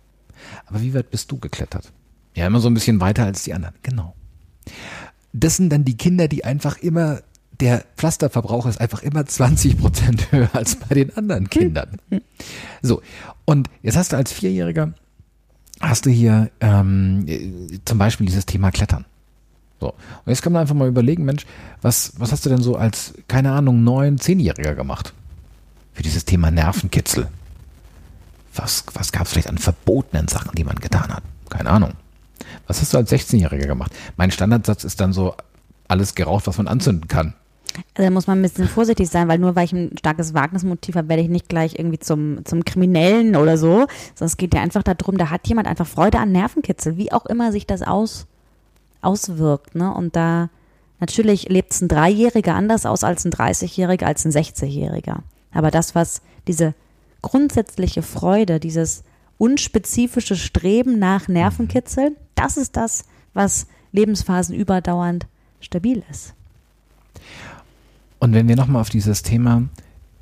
[0.67, 1.93] Aber wie weit bist du geklettert?
[2.37, 3.75] Ja, immer so ein bisschen weiter als die anderen.
[3.83, 4.15] Genau.
[5.33, 7.21] Das sind dann die Kinder, die einfach immer,
[7.61, 11.97] der Pflasterverbrauch ist einfach immer 20 Prozent höher als bei den anderen Kindern.
[12.83, 13.03] So.
[13.47, 14.93] Und jetzt hast du als Vierjähriger,
[15.81, 17.27] hast du hier ähm,
[17.87, 19.07] zum Beispiel dieses Thema Klettern.
[19.81, 19.89] So.
[19.89, 21.47] Und jetzt kann man einfach mal überlegen, Mensch,
[21.81, 25.15] was, was hast du denn so als, keine Ahnung, neun, zehnjähriger gemacht?
[25.95, 27.29] Für dieses Thema Nervenkitzel.
[28.55, 31.23] Was, was gab es vielleicht an verbotenen Sachen, die man getan hat?
[31.49, 31.93] Keine Ahnung.
[32.67, 33.93] Was hast du als 16-Jähriger gemacht?
[34.17, 35.35] Mein Standardsatz ist dann so,
[35.89, 37.35] alles geraucht, was man anzünden kann.
[37.95, 40.95] Also da muss man ein bisschen vorsichtig sein, weil nur weil ich ein starkes Wagnismotiv
[40.97, 43.87] habe, werde ich nicht gleich irgendwie zum, zum Kriminellen oder so.
[44.15, 47.27] Sondern es geht ja einfach darum, da hat jemand einfach Freude an Nervenkitzel, wie auch
[47.27, 48.27] immer sich das aus,
[49.03, 49.75] auswirkt.
[49.75, 49.93] Ne?
[49.93, 50.49] Und da
[51.01, 55.19] natürlich lebt es ein Dreijähriger anders aus als ein 30-Jähriger, als ein 60-Jähriger.
[55.53, 56.75] Aber das, was diese
[57.21, 59.03] grundsätzliche Freude, dieses
[59.39, 65.27] unspezifische Streben nach Nervenkitzel, das ist das, was Lebensphasen überdauernd
[65.61, 66.35] stabil ist.
[68.19, 69.65] Und wenn wir nochmal auf dieses Thema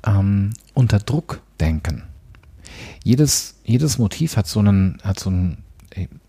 [0.05, 2.03] ähm, unter Druck denken,
[3.03, 5.63] jedes, jedes Motiv hat so einen, hat so einen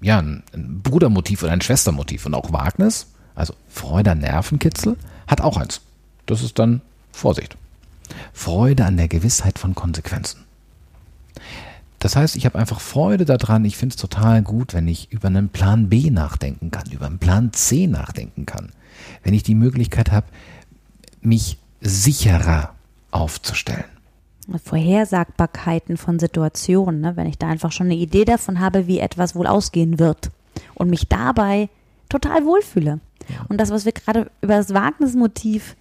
[0.01, 0.43] ja, ein,
[0.83, 2.27] Brudermotiv oder ein Schwestermotiv.
[2.27, 4.97] Und auch Wagnis, also Freude an Nervenkitzel,
[5.27, 5.81] hat auch eins.
[6.27, 6.81] Das ist dann
[7.13, 7.57] Vorsicht.
[8.33, 10.45] Freude an der Gewissheit von Konsequenzen.
[12.07, 13.65] Das heißt, ich habe einfach Freude daran.
[13.65, 17.19] Ich finde es total gut, wenn ich über einen Plan B nachdenken kann, über einen
[17.19, 18.71] Plan C nachdenken kann.
[19.25, 20.29] Wenn ich die Möglichkeit habe,
[21.21, 22.75] mich sicherer
[23.11, 23.83] aufzustellen.
[24.63, 27.17] Vorhersagbarkeiten von Situationen, ne?
[27.17, 30.31] wenn ich da einfach schon eine Idee davon habe, wie etwas wohl ausgehen wird
[30.75, 31.69] und mich dabei
[32.09, 33.01] total wohlfühle.
[33.29, 33.47] Ja.
[33.49, 35.75] Und das, was wir gerade über das Wagnismotiv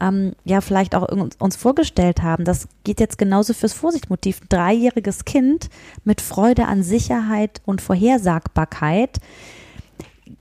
[0.00, 4.40] ähm, ja vielleicht auch uns vorgestellt haben, das geht jetzt genauso fürs Vorsichtmotiv.
[4.42, 5.68] Ein dreijähriges Kind
[6.04, 9.18] mit Freude an Sicherheit und Vorhersagbarkeit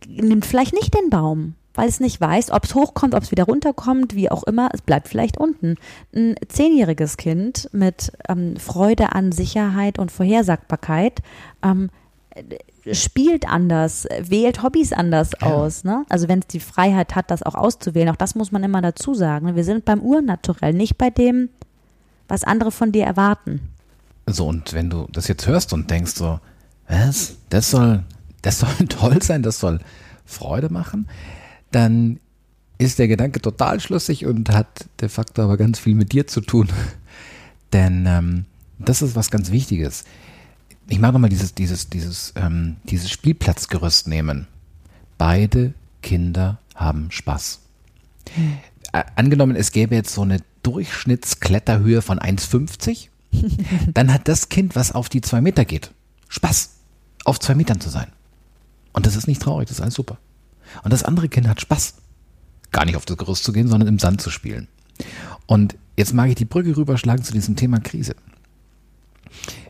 [0.08, 3.46] nimmt vielleicht nicht den Baum, weil es nicht weiß, ob es hochkommt, ob es wieder
[3.46, 5.76] runterkommt, wie auch immer, es bleibt vielleicht unten.
[6.16, 11.22] Ein zehnjähriges Kind mit ähm, Freude an Sicherheit und Vorhersagbarkeit
[11.64, 11.90] ähm,
[12.92, 15.48] spielt anders, wählt Hobbys anders ja.
[15.48, 15.84] aus.
[15.84, 16.06] Ne?
[16.10, 19.14] Also wenn es die Freiheit hat, das auch auszuwählen, auch das muss man immer dazu
[19.14, 19.56] sagen.
[19.56, 21.50] Wir sind beim Urnaturell, nicht bei dem,
[22.28, 23.62] was andere von dir erwarten.
[24.28, 26.40] So, und wenn du das jetzt hörst und denkst so,
[26.88, 27.36] was?
[27.50, 28.04] Das soll,
[28.42, 29.80] das soll toll sein, das soll
[30.26, 31.08] Freude machen
[31.76, 32.20] dann
[32.78, 36.42] ist der Gedanke total schlüssig und hat de facto aber ganz viel mit dir zu
[36.42, 36.70] tun.
[37.74, 38.46] Denn ähm,
[38.80, 40.06] das ist was ganz Wichtiges.
[40.88, 44.48] Ich mag nochmal dieses, dieses, dieses, ähm, dieses Spielplatzgerüst nehmen.
[45.18, 47.62] Beide Kinder haben Spaß.
[48.94, 53.10] Äh, angenommen, es gäbe jetzt so eine Durchschnittskletterhöhe von 1,50,
[53.94, 55.92] dann hat das Kind, was auf die zwei Meter geht,
[56.30, 56.72] Spaß,
[57.24, 58.08] auf zwei Metern zu sein.
[58.94, 60.18] Und das ist nicht traurig, das ist alles super.
[60.84, 61.96] Und das andere Kind hat Spaß,
[62.72, 64.68] gar nicht auf das Gerüst zu gehen, sondern im Sand zu spielen.
[65.46, 68.16] Und jetzt mag ich die Brücke rüberschlagen zu diesem Thema Krise.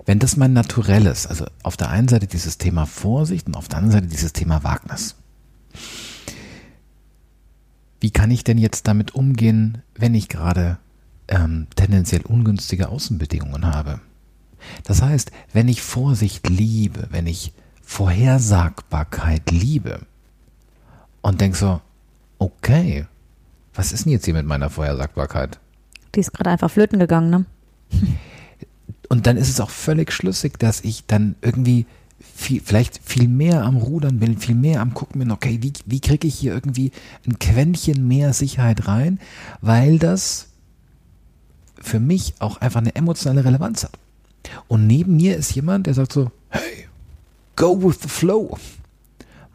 [0.06, 3.68] Wenn das mein Naturell ist, also auf der einen Seite dieses Thema Vorsicht und auf
[3.68, 5.16] der anderen Seite dieses Thema Wagnis.
[8.00, 10.78] Wie kann ich denn jetzt damit umgehen, wenn ich gerade
[11.28, 14.00] ähm, tendenziell ungünstige Außenbedingungen habe?
[14.84, 17.52] Das heißt, wenn ich Vorsicht liebe, wenn ich
[17.82, 20.02] Vorhersagbarkeit liebe
[21.22, 21.82] und denke so,
[22.38, 23.06] okay,
[23.74, 25.60] was ist denn jetzt hier mit meiner Vorhersagbarkeit?
[26.14, 27.46] Die ist gerade einfach flöten gegangen, ne?
[29.10, 31.86] Und dann ist es auch völlig schlüssig, dass ich dann irgendwie
[32.20, 36.00] viel, vielleicht viel mehr am Rudern bin, viel mehr am Gucken bin, okay, wie, wie
[36.00, 36.92] kriege ich hier irgendwie
[37.28, 39.20] ein Quäntchen mehr Sicherheit rein,
[39.62, 40.48] weil das
[41.82, 43.98] für mich auch einfach eine emotionale Relevanz hat.
[44.68, 46.88] Und neben mir ist jemand, der sagt so, hey,
[47.56, 48.58] go with the flow.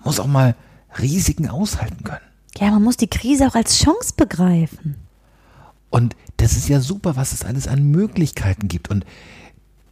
[0.04, 0.54] Muss auch mal
[0.98, 2.20] Risiken aushalten können.
[2.58, 4.96] Ja, man muss die Krise auch als Chance begreifen.
[5.88, 8.90] Und das ist ja super, was es alles an Möglichkeiten gibt.
[8.90, 9.04] Und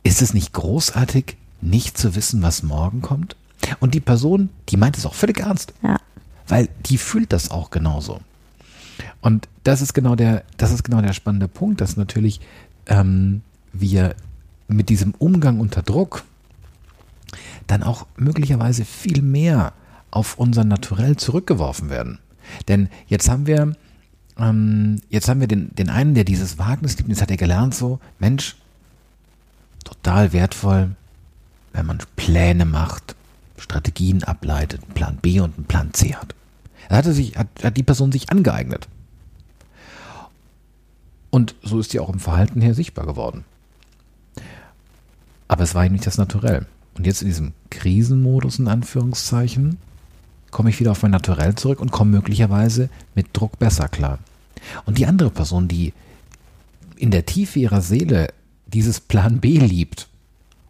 [0.09, 3.37] ist es nicht großartig, nicht zu wissen, was morgen kommt?
[3.79, 5.75] Und die Person, die meint es auch völlig ernst.
[5.83, 5.99] Ja.
[6.47, 8.21] Weil die fühlt das auch genauso.
[9.21, 12.41] Und das ist genau der, das ist genau der spannende Punkt, dass natürlich
[12.87, 13.43] ähm,
[13.73, 14.15] wir
[14.67, 16.25] mit diesem Umgang unter Druck
[17.67, 19.75] dann auch möglicherweise viel mehr
[20.11, 22.19] auf unser Naturell zurückgeworfen werden.
[22.67, 23.75] Denn jetzt haben wir,
[24.39, 27.75] ähm, jetzt haben wir den, den einen, der dieses Wagnis liebt, jetzt hat er gelernt
[27.75, 28.57] so, Mensch,
[29.85, 30.91] total wertvoll,
[31.73, 33.15] wenn man Pläne macht,
[33.57, 36.35] Strategien ableitet, einen Plan B und einen Plan C hat.
[36.89, 38.89] Hat, sich, hat, hat die Person sich angeeignet.
[41.31, 43.45] Und so ist sie auch im Verhalten her sichtbar geworden.
[45.47, 46.67] Aber es war ihm nicht das Naturell.
[46.97, 49.79] Und jetzt in diesem Krisenmodus, in Anführungszeichen,
[50.51, 54.19] komme ich wieder auf mein Naturell zurück und komme möglicherweise mit Druck besser klar.
[54.87, 55.93] Und die andere Person, die
[56.97, 58.29] in der Tiefe ihrer Seele
[58.69, 60.09] dieses Plan B liebt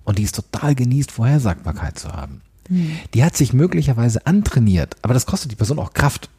[0.05, 2.93] und die es total genießt, Vorhersagbarkeit zu haben, mhm.
[3.15, 6.31] die hat sich möglicherweise antrainiert, aber das kostet die Person auch Kraft,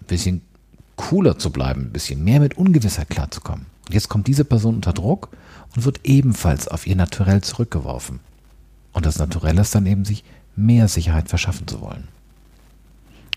[0.00, 0.42] ein bisschen
[0.96, 3.66] cooler zu bleiben, ein bisschen mehr mit Ungewissheit klarzukommen.
[3.86, 5.30] Und jetzt kommt diese Person unter Druck
[5.74, 8.20] und wird ebenfalls auf ihr Naturell zurückgeworfen.
[8.92, 10.22] Und das Naturell ist dann eben, sich
[10.54, 12.08] mehr Sicherheit verschaffen zu wollen.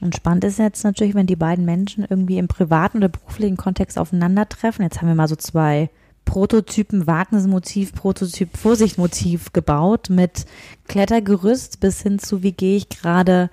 [0.02, 3.98] Und spannend ist jetzt natürlich, wenn die beiden Menschen irgendwie im privaten oder beruflichen Kontext
[3.98, 4.84] aufeinandertreffen.
[4.84, 5.90] Jetzt haben wir mal so zwei
[6.26, 10.46] Prototypen, Wagnismotiv, Prototyp, Vorsichtmotiv gebaut mit
[10.88, 13.50] Klettergerüst bis hin zu, wie gehe ich gerade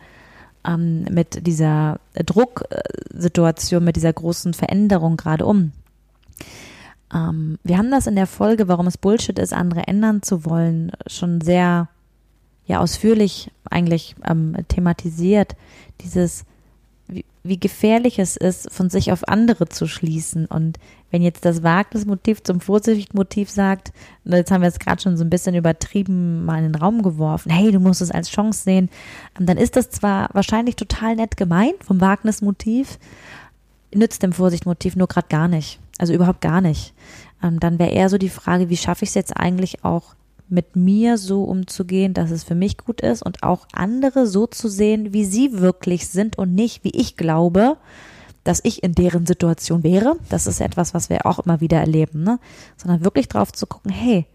[0.67, 5.73] ähm, mit dieser Drucksituation, mit dieser großen Veränderung gerade um.
[7.13, 10.93] Ähm, wir haben das in der Folge, warum es Bullshit ist, andere ändern zu wollen,
[11.07, 11.89] schon sehr
[12.67, 15.57] ja ausführlich eigentlich ähm, thematisiert,
[16.01, 16.45] dieses
[17.09, 20.47] wie, wie gefährlich es ist, von sich auf andere zu schließen.
[20.47, 20.79] Und
[21.13, 23.93] wenn jetzt das Wagnismotiv zum Vorsichtmotiv sagt,
[24.25, 27.51] jetzt haben wir es gerade schon so ein bisschen übertrieben mal in den Raum geworfen,
[27.51, 28.89] hey, du musst es als Chance sehen,
[29.39, 32.99] ähm, dann ist das zwar wahrscheinlich total nett gemeint vom Wagnismotiv,
[33.95, 35.79] nützt dem Vorsichtmotiv nur gerade gar nicht.
[35.99, 36.95] Also überhaupt gar nicht.
[37.43, 40.15] Ähm, dann wäre eher so die Frage, wie schaffe ich es jetzt eigentlich auch
[40.49, 44.69] mit mir so umzugehen, dass es für mich gut ist und auch andere so zu
[44.69, 47.77] sehen, wie sie wirklich sind und nicht, wie ich glaube,
[48.45, 50.17] dass ich in deren Situation wäre.
[50.29, 52.39] Das ist etwas, was wir auch immer wieder erleben, ne?
[52.77, 54.27] Sondern wirklich drauf zu gucken, hey,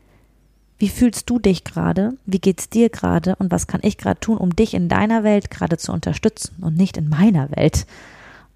[0.79, 2.13] wie fühlst du dich gerade?
[2.25, 3.35] Wie geht's dir gerade?
[3.37, 6.77] Und was kann ich gerade tun, um dich in deiner Welt gerade zu unterstützen und
[6.77, 7.87] nicht in meiner Welt?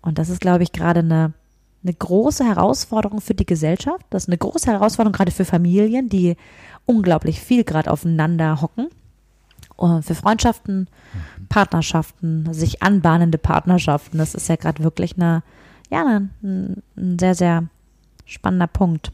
[0.02, 1.34] Und das ist, glaube ich, gerade eine,
[1.84, 4.06] eine große Herausforderung für die Gesellschaft.
[4.12, 6.38] Das ist eine große Herausforderung gerade für Familien, die
[6.86, 8.88] unglaublich viel gerade aufeinander hocken.
[9.82, 10.88] Und für Freundschaften,
[11.50, 14.20] Partnerschaften, sich anbahnende Partnerschaften.
[14.20, 15.41] Das ist ja gerade wirklich eine,
[15.89, 16.06] ja,
[16.44, 17.63] ein, ein sehr, sehr
[18.26, 19.12] spannender Punkt.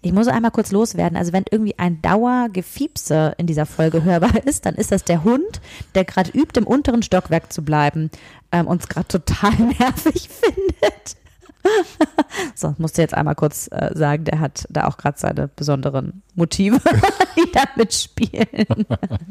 [0.00, 1.16] Ich muss einmal kurz loswerden.
[1.18, 5.60] Also wenn irgendwie ein Dauergefiepse in dieser Folge hörbar ist, dann ist das der Hund,
[5.96, 8.12] der gerade übt, im unteren Stockwerk zu bleiben,
[8.52, 9.50] ähm, uns gerade total
[9.80, 11.16] nervig findet.
[12.54, 16.80] so, musste jetzt einmal kurz äh, sagen, der hat da auch gerade seine besonderen Motive,
[17.36, 18.86] die da mitspielen.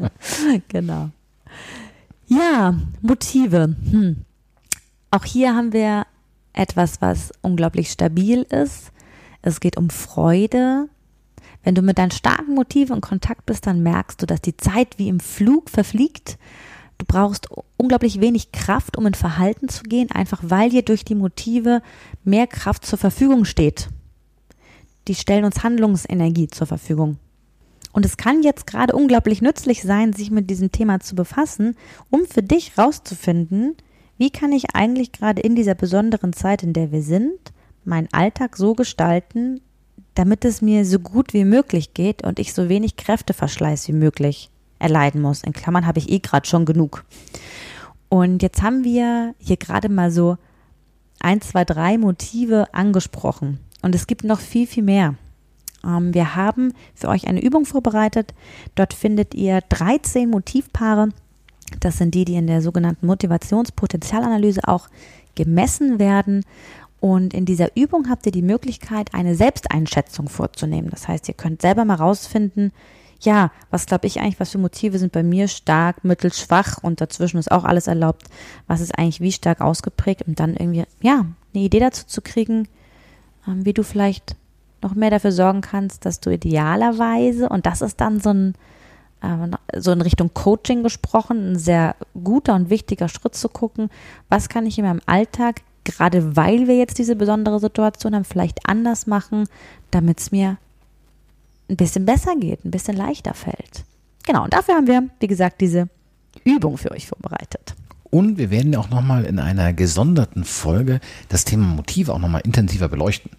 [0.67, 1.09] genau.
[2.27, 3.75] Ja, Motive.
[3.91, 4.25] Hm.
[5.11, 6.05] Auch hier haben wir
[6.53, 8.91] etwas, was unglaublich stabil ist.
[9.41, 10.89] Es geht um Freude.
[11.63, 14.97] Wenn du mit deinen starken Motiven in Kontakt bist, dann merkst du, dass die Zeit
[14.97, 16.38] wie im Flug verfliegt
[16.99, 17.47] Du brauchst
[17.77, 21.81] unglaublich wenig Kraft, um in Verhalten zu gehen, einfach weil dir durch die Motive
[22.23, 23.87] mehr Kraft zur Verfügung steht.
[25.07, 27.17] Die stellen uns Handlungsenergie zur Verfügung.
[27.93, 31.75] Und es kann jetzt gerade unglaublich nützlich sein, sich mit diesem Thema zu befassen,
[32.09, 33.75] um für dich rauszufinden,
[34.17, 37.39] wie kann ich eigentlich gerade in dieser besonderen Zeit, in der wir sind,
[37.85, 39.61] meinen Alltag so gestalten,
[40.15, 44.51] damit es mir so gut wie möglich geht und ich so wenig Kräfteverschleiß wie möglich
[44.80, 45.43] erleiden muss.
[45.43, 47.05] In Klammern habe ich eh gerade schon genug.
[48.09, 50.38] Und jetzt haben wir hier gerade mal so
[51.19, 53.59] ein, zwei, drei Motive angesprochen.
[53.82, 55.15] Und es gibt noch viel, viel mehr.
[55.86, 58.34] Ähm, wir haben für euch eine Übung vorbereitet.
[58.75, 61.09] Dort findet ihr 13 Motivpaare.
[61.80, 64.89] Das sind die, die in der sogenannten Motivationspotenzialanalyse auch
[65.36, 66.43] gemessen werden.
[66.99, 70.89] Und in dieser Übung habt ihr die Möglichkeit, eine Selbsteinschätzung vorzunehmen.
[70.89, 72.73] Das heißt, ihr könnt selber mal rausfinden,
[73.22, 77.01] ja, was glaube ich eigentlich, was für Motive sind bei mir stark, mittel, schwach und
[77.01, 78.24] dazwischen ist auch alles erlaubt,
[78.67, 82.67] was ist eigentlich wie stark ausgeprägt und dann irgendwie, ja, eine Idee dazu zu kriegen,
[83.47, 84.36] ähm, wie du vielleicht
[84.82, 88.55] noch mehr dafür sorgen kannst, dass du idealerweise, und das ist dann so ein,
[89.22, 93.89] äh, so in Richtung Coaching gesprochen, ein sehr guter und wichtiger Schritt zu gucken,
[94.30, 98.59] was kann ich in meinem Alltag, gerade weil wir jetzt diese besondere Situation haben, vielleicht
[98.67, 99.49] anders machen,
[99.91, 100.57] damit es mir
[101.70, 103.86] ein bisschen besser geht, ein bisschen leichter fällt.
[104.26, 105.89] Genau, und dafür haben wir, wie gesagt, diese
[106.43, 107.76] Übung für euch vorbereitet.
[108.11, 110.99] Und wir werden auch nochmal in einer gesonderten Folge
[111.30, 113.32] das Thema Motive auch nochmal intensiver beleuchten.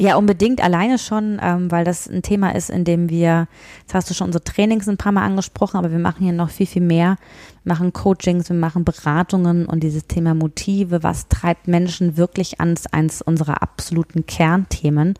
[0.00, 3.48] Ja, unbedingt alleine schon, ähm, weil das ein Thema ist, in dem wir,
[3.80, 6.50] jetzt hast du schon unsere Trainings ein paar Mal angesprochen, aber wir machen hier noch
[6.50, 7.16] viel, viel mehr.
[7.64, 12.74] Wir machen Coachings, wir machen Beratungen und dieses Thema Motive, was treibt Menschen wirklich an,
[12.74, 15.14] ist eines unserer absoluten Kernthemen.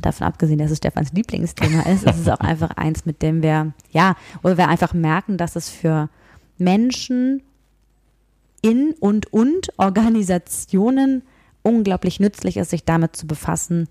[0.00, 3.72] Davon abgesehen, dass es Stefans Lieblingsthema ist, ist es auch einfach eins, mit dem wir,
[3.90, 6.08] ja, oder wir einfach merken, dass es für
[6.58, 7.42] Menschen
[8.62, 11.22] in und und Organisationen
[11.62, 13.88] unglaublich nützlich ist, sich damit zu befassen,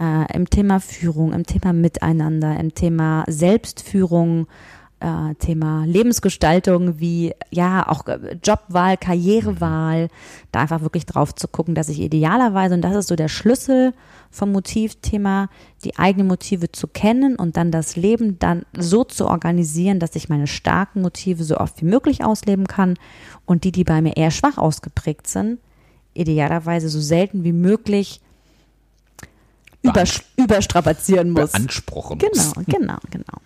[0.00, 4.46] äh, im Thema Führung, im Thema Miteinander, im Thema Selbstführung,
[5.00, 10.08] äh, Thema Lebensgestaltung, wie ja auch äh, Jobwahl, Karrierewahl,
[10.52, 13.92] da einfach wirklich drauf zu gucken, dass ich idealerweise, und das ist so der Schlüssel
[14.30, 15.48] vom Motivthema,
[15.84, 20.28] die eigenen Motive zu kennen und dann das Leben dann so zu organisieren, dass ich
[20.28, 22.94] meine starken Motive so oft wie möglich ausleben kann
[23.44, 25.58] und die, die bei mir eher schwach ausgeprägt sind,
[26.14, 28.20] idealerweise so selten wie möglich
[29.82, 31.52] übers überstrapazieren muss.
[31.52, 32.52] Beanspruchen genau, muss.
[32.54, 33.40] Genau, genau, genau.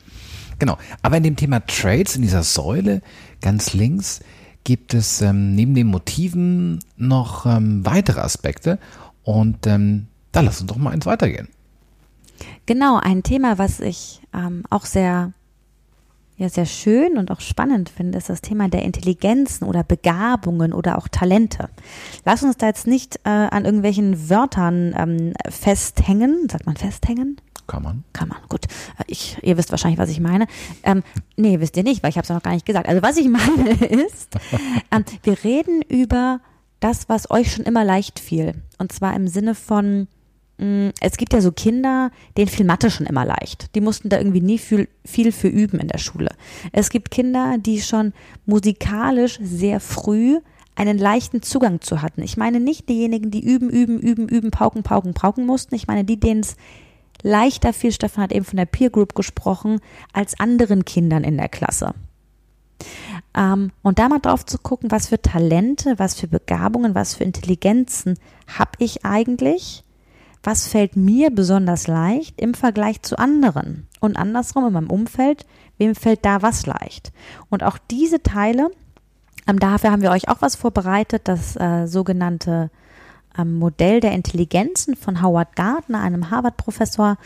[0.58, 0.78] Genau.
[1.02, 3.00] Aber in dem Thema Trades, in dieser Säule
[3.40, 4.20] ganz links,
[4.64, 8.78] gibt es ähm, neben den Motiven noch ähm, weitere Aspekte.
[9.22, 11.48] Und ähm, da lass uns doch mal eins weitergehen.
[12.66, 15.32] Genau, ein Thema, was ich ähm, auch sehr
[16.40, 20.96] ja sehr schön und auch spannend finde, ist das Thema der Intelligenzen oder Begabungen oder
[20.96, 21.68] auch Talente.
[22.24, 26.48] Lass uns da jetzt nicht äh, an irgendwelchen Wörtern ähm, festhängen.
[26.50, 27.36] Sagt man festhängen?
[27.66, 28.04] Kann man.
[28.14, 28.64] Kann man, gut.
[28.98, 30.46] Äh, ich, ihr wisst wahrscheinlich, was ich meine.
[30.82, 31.02] Ähm,
[31.36, 32.88] nee, wisst ihr nicht, weil ich habe es noch gar nicht gesagt.
[32.88, 34.34] Also was ich meine ist,
[34.90, 36.40] ähm, wir reden über
[36.80, 38.54] das, was euch schon immer leicht fiel.
[38.78, 40.08] Und zwar im Sinne von,
[41.00, 43.74] es gibt ja so Kinder, denen fiel Mathe schon immer leicht.
[43.74, 46.28] Die mussten da irgendwie nie viel, viel für üben in der Schule.
[46.72, 48.12] Es gibt Kinder, die schon
[48.44, 50.38] musikalisch sehr früh
[50.74, 52.22] einen leichten Zugang zu hatten.
[52.22, 55.74] Ich meine nicht diejenigen, die üben, üben, üben, üben, pauken, pauken, pauken mussten.
[55.74, 56.56] Ich meine die, denen es
[57.22, 59.80] leichter fiel, Stefan hat eben von der Peer Group gesprochen,
[60.12, 61.94] als anderen Kindern in der Klasse.
[63.34, 67.24] Ähm, und da mal drauf zu gucken, was für Talente, was für Begabungen, was für
[67.24, 69.84] Intelligenzen habe ich eigentlich
[70.42, 75.46] was fällt mir besonders leicht im Vergleich zu anderen und andersrum in meinem Umfeld,
[75.78, 77.12] wem fällt da was leicht.
[77.50, 78.70] Und auch diese Teile,
[79.46, 82.70] ähm, dafür haben wir euch auch was vorbereitet, das äh, sogenannte
[83.38, 87.16] ähm, Modell der Intelligenzen von Howard Gardner, einem Harvard-Professor,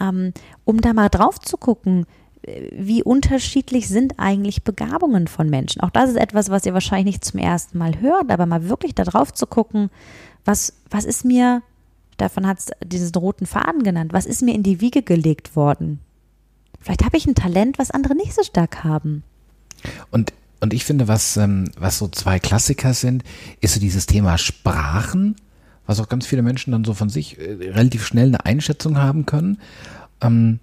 [0.00, 0.32] ähm,
[0.64, 2.06] um da mal drauf zu gucken,
[2.72, 5.82] wie unterschiedlich sind eigentlich Begabungen von Menschen.
[5.82, 8.94] Auch das ist etwas, was ihr wahrscheinlich nicht zum ersten Mal hört, aber mal wirklich
[8.94, 9.90] da drauf zu gucken,
[10.44, 11.62] was, was ist mir
[12.16, 14.12] Davon hat es diesen roten Faden genannt.
[14.12, 16.00] Was ist mir in die Wiege gelegt worden?
[16.80, 19.22] Vielleicht habe ich ein Talent, was andere nicht so stark haben.
[20.10, 23.22] Und, und ich finde, was, ähm, was so zwei Klassiker sind,
[23.60, 25.36] ist so dieses Thema Sprachen,
[25.86, 29.26] was auch ganz viele Menschen dann so von sich äh, relativ schnell eine Einschätzung haben
[29.26, 29.58] können.
[30.20, 30.60] Ähm,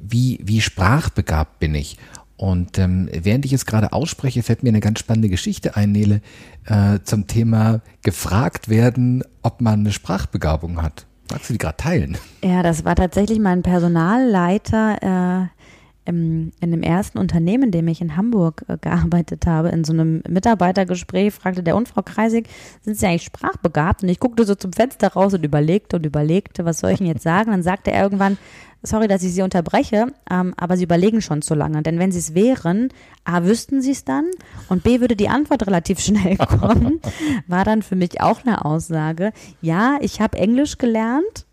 [0.00, 1.98] wie, wie sprachbegabt bin ich?
[2.42, 6.20] Und ähm, während ich jetzt gerade ausspreche, fällt mir eine ganz spannende Geschichte ein, Nele,
[6.64, 11.06] äh, zum Thema gefragt werden, ob man eine Sprachbegabung hat.
[11.30, 12.18] Magst du die gerade teilen?
[12.42, 15.61] Ja, das war tatsächlich mein Personalleiter äh,
[16.04, 19.92] im, in dem ersten Unternehmen, in dem ich in Hamburg äh, gearbeitet habe, in so
[19.92, 22.48] einem Mitarbeitergespräch, fragte der und Frau Kreisig,
[22.82, 24.02] sind Sie eigentlich sprachbegabt?
[24.02, 27.10] Und ich guckte so zum Fenster raus und überlegte und überlegte, was soll ich Ihnen
[27.10, 27.50] jetzt sagen?
[27.50, 28.38] Dann sagte er irgendwann,
[28.82, 31.82] sorry, dass ich Sie unterbreche, ähm, aber Sie überlegen schon zu lange.
[31.82, 32.88] Denn wenn Sie es wären,
[33.24, 34.30] A, wüssten Sie es dann
[34.68, 37.00] und B, würde die Antwort relativ schnell kommen.
[37.46, 39.32] War dann für mich auch eine Aussage.
[39.60, 41.46] Ja, ich habe Englisch gelernt,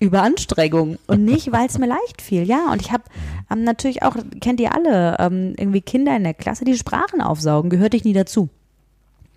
[0.00, 2.44] über Anstrengung und nicht, weil es mir leicht fiel.
[2.44, 3.02] Ja, und ich habe
[3.50, 7.70] ähm, natürlich auch, kennt ihr alle, ähm, irgendwie Kinder in der Klasse, die Sprachen aufsaugen,
[7.70, 8.48] gehörte ich nie dazu.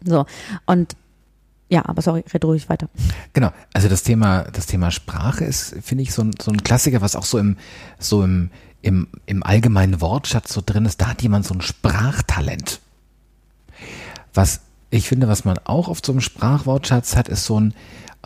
[0.03, 0.25] So,
[0.65, 0.95] und
[1.69, 2.89] ja, aber sorry, red ruhig weiter.
[3.31, 6.99] Genau, also das Thema, das Thema Sprache ist, finde ich, so ein, so ein Klassiker,
[6.99, 7.55] was auch so im,
[7.97, 8.49] so im,
[8.81, 10.99] im, im allgemeinen Wortschatz so drin ist.
[10.99, 12.81] Da hat jemand so ein Sprachtalent.
[14.33, 17.73] Was ich finde, was man auch auf so einem Sprachwortschatz hat, ist so ein,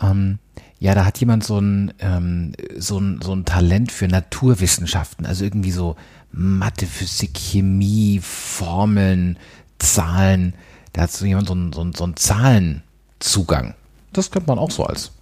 [0.02, 0.40] ähm,
[0.78, 5.44] ja, da hat jemand so ein, ähm, so ein, so ein Talent für Naturwissenschaften, also
[5.44, 5.96] irgendwie so
[6.32, 9.38] Mathe, Physik, Chemie, Formeln,
[9.78, 10.54] Zahlen.
[10.92, 13.74] Da hat so jemand so ein, so ein, so ein Zahlenzugang.
[14.12, 15.12] Das könnte man auch so als,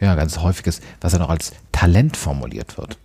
[0.00, 2.96] ja, ganz häufiges, was ja noch als Talent formuliert wird.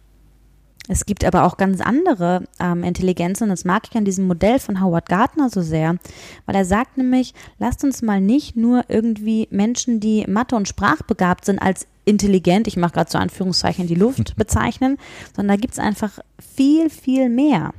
[0.87, 4.59] Es gibt aber auch ganz andere ähm, Intelligenzen und das mag ich an diesem Modell
[4.59, 5.97] von Howard Gardner so sehr,
[6.45, 11.45] weil er sagt nämlich, lasst uns mal nicht nur irgendwie Menschen, die Mathe und Sprachbegabt
[11.45, 14.97] sind, als intelligent, ich mache gerade so Anführungszeichen in die Luft, bezeichnen,
[15.35, 16.19] sondern da gibt es einfach
[16.55, 17.73] viel, viel mehr.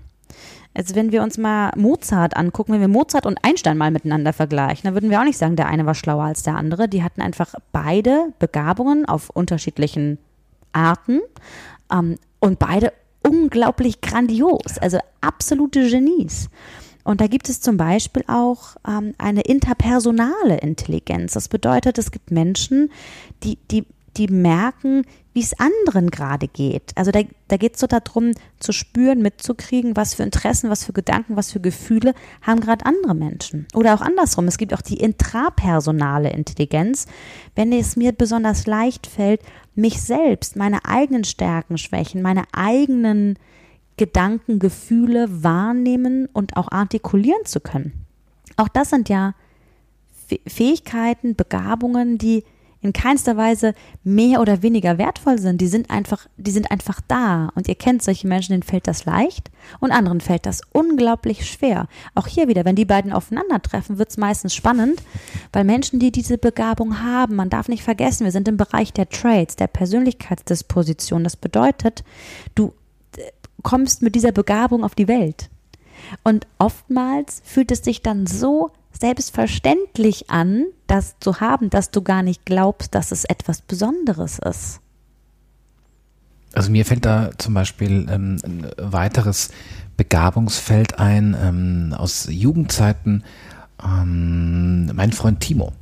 [0.74, 4.84] Also wenn wir uns mal Mozart angucken, wenn wir Mozart und Einstein mal miteinander vergleichen,
[4.84, 6.88] dann würden wir auch nicht sagen, der eine war schlauer als der andere.
[6.88, 10.18] Die hatten einfach beide Begabungen auf unterschiedlichen
[10.72, 11.20] Arten.
[11.90, 16.48] Ähm, und beide unglaublich grandios, also absolute Genies.
[17.04, 21.32] Und da gibt es zum Beispiel auch ähm, eine interpersonale Intelligenz.
[21.32, 22.90] Das bedeutet, es gibt Menschen,
[23.44, 23.86] die, die,
[24.18, 26.92] die merken, wie es anderen gerade geht.
[26.96, 30.92] Also da, da geht es so darum, zu spüren, mitzukriegen, was für Interessen, was für
[30.92, 33.68] Gedanken, was für Gefühle haben gerade andere Menschen.
[33.74, 34.48] Oder auch andersrum.
[34.48, 37.06] Es gibt auch die intrapersonale Intelligenz.
[37.54, 39.40] Wenn es mir besonders leicht fällt,
[39.74, 43.38] mich selbst, meine eigenen Stärken, Schwächen, meine eigenen
[43.96, 48.06] Gedanken, Gefühle wahrnehmen und auch artikulieren zu können.
[48.56, 49.34] Auch das sind ja
[50.46, 52.44] Fähigkeiten, Begabungen, die
[52.80, 53.74] in keinster Weise
[54.04, 55.60] mehr oder weniger wertvoll sind.
[55.60, 57.50] Die sind einfach, die sind einfach da.
[57.54, 59.50] Und ihr kennt solche Menschen, denen fällt das leicht
[59.80, 61.88] und anderen fällt das unglaublich schwer.
[62.14, 65.02] Auch hier wieder, wenn die beiden aufeinandertreffen, wird es meistens spannend,
[65.52, 69.08] weil Menschen, die diese Begabung haben, man darf nicht vergessen, wir sind im Bereich der
[69.08, 71.24] Trades, der Persönlichkeitsdisposition.
[71.24, 72.04] Das bedeutet,
[72.54, 72.72] du
[73.16, 73.22] äh,
[73.62, 75.50] kommst mit dieser Begabung auf die Welt.
[76.22, 82.22] Und oftmals fühlt es sich dann so selbstverständlich an, das zu haben, dass du gar
[82.22, 84.80] nicht glaubst, dass es etwas Besonderes ist.
[86.52, 89.50] Also mir fällt da zum Beispiel ähm, ein weiteres
[89.96, 93.24] Begabungsfeld ein ähm, aus Jugendzeiten.
[93.82, 95.72] Ähm, mein Freund Timo.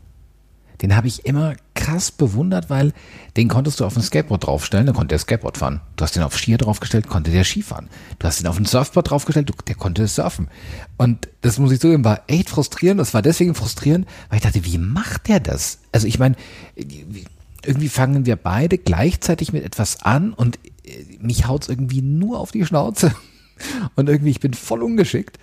[0.83, 2.93] Den habe ich immer krass bewundert, weil
[3.37, 5.81] den konntest du auf ein Skateboard draufstellen, dann konnte er Skateboard fahren.
[5.95, 7.89] Du hast den auf Skier draufgestellt, konnte der Skifahren.
[8.19, 10.49] Du hast den auf ein Surfboard draufgestellt, der konnte surfen.
[10.97, 13.01] Und das muss ich zugeben, war echt frustrierend.
[13.01, 15.79] Das war deswegen frustrierend, weil ich dachte, wie macht der das?
[15.93, 16.35] Also ich meine,
[16.75, 22.51] irgendwie fangen wir beide gleichzeitig mit etwas an und äh, mich haut's irgendwie nur auf
[22.51, 23.15] die Schnauze.
[23.95, 25.39] Und irgendwie, ich bin voll ungeschickt.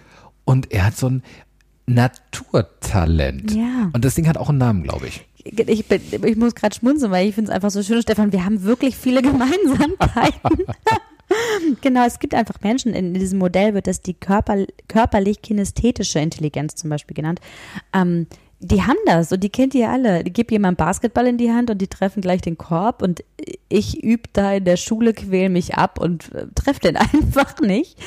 [0.45, 1.23] Und er hat so ein,
[1.85, 3.53] Naturtalent.
[3.53, 3.89] Ja.
[3.91, 5.25] Und das Ding hat auch einen Namen, glaube ich.
[5.43, 8.31] Ich, bin, ich muss gerade schmunzeln, weil ich finde es einfach so schön, Stefan.
[8.31, 10.65] Wir haben wirklich viele Gemeinsamkeiten.
[11.81, 16.89] genau, es gibt einfach Menschen, in diesem Modell wird das die körper, körperlich-kinästhetische Intelligenz zum
[16.89, 17.39] Beispiel genannt.
[17.93, 18.27] Ähm,
[18.63, 20.23] die haben das und die kennt ihr alle.
[20.23, 23.23] Die gibt jemand Basketball in die Hand und die treffen gleich den Korb und
[23.67, 27.97] ich übe da in der Schule, quäl mich ab und äh, treffe den einfach nicht.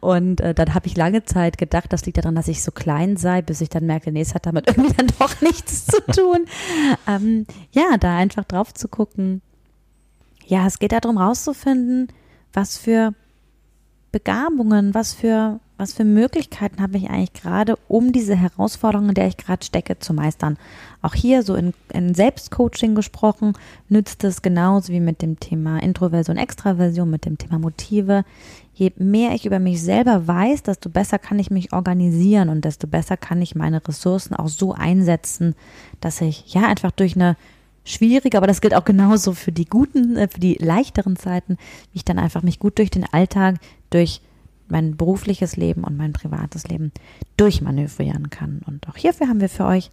[0.00, 3.16] Und äh, dann habe ich lange Zeit gedacht, das liegt daran, dass ich so klein
[3.16, 6.46] sei, bis ich dann merkte, nee, es hat damit irgendwie dann doch nichts zu tun.
[7.08, 9.42] ähm, ja, da einfach drauf zu gucken.
[10.46, 12.08] Ja, es geht darum rauszufinden,
[12.52, 13.14] was für
[14.12, 19.26] Begabungen, was für was für Möglichkeiten habe ich eigentlich gerade, um diese Herausforderungen, in der
[19.26, 20.56] ich gerade stecke, zu meistern?
[21.02, 23.54] Auch hier so in, in Selbstcoaching gesprochen,
[23.88, 28.24] nützt es genauso wie mit dem Thema Introversion, Extraversion, mit dem Thema Motive.
[28.72, 32.86] Je mehr ich über mich selber weiß, desto besser kann ich mich organisieren und desto
[32.86, 35.54] besser kann ich meine Ressourcen auch so einsetzen,
[36.00, 37.36] dass ich ja einfach durch eine
[37.84, 41.56] schwierige, aber das gilt auch genauso für die guten, äh, für die leichteren Zeiten,
[41.92, 43.56] wie ich dann einfach mich gut durch den Alltag,
[43.90, 44.20] durch
[44.68, 46.92] mein berufliches Leben und mein privates Leben
[47.36, 48.62] durchmanövrieren kann.
[48.66, 49.90] Und auch hierfür haben wir für euch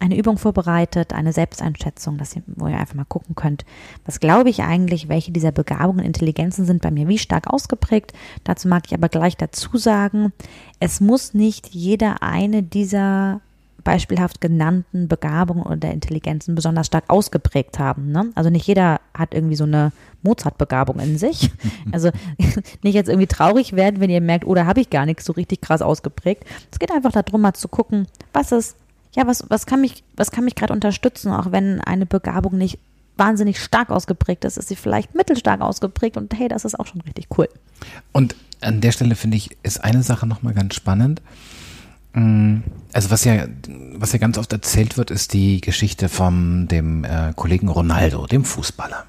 [0.00, 3.64] eine Übung vorbereitet, eine Selbsteinschätzung, dass ihr, wo ihr einfach mal gucken könnt,
[4.04, 8.12] was glaube ich eigentlich, welche dieser Begabungen, Intelligenzen sind bei mir wie stark ausgeprägt.
[8.42, 10.32] Dazu mag ich aber gleich dazu sagen,
[10.80, 13.40] es muss nicht jeder eine dieser
[13.84, 18.10] beispielhaft genannten Begabungen oder Intelligenzen besonders stark ausgeprägt haben.
[18.10, 18.30] Ne?
[18.34, 21.50] Also nicht jeder hat irgendwie so eine Mozart-Begabung in sich.
[21.92, 22.10] Also
[22.82, 25.32] nicht jetzt irgendwie traurig werden, wenn ihr merkt, oh, da habe ich gar nichts so
[25.32, 26.44] richtig krass ausgeprägt.
[26.72, 28.76] Es geht einfach darum, mal zu gucken, was ist,
[29.14, 32.78] ja, was, was kann mich, was kann mich gerade unterstützen, auch wenn eine Begabung nicht
[33.16, 37.02] wahnsinnig stark ausgeprägt ist, ist sie vielleicht mittelstark ausgeprägt und hey, das ist auch schon
[37.02, 37.48] richtig cool.
[38.12, 41.22] Und an der Stelle finde ich, ist eine Sache nochmal ganz spannend.
[42.14, 42.62] Mm,
[42.92, 43.46] also was ja,
[43.94, 48.44] was ja ganz oft erzählt wird, ist die Geschichte von dem äh, Kollegen Ronaldo, dem
[48.44, 49.04] Fußballer.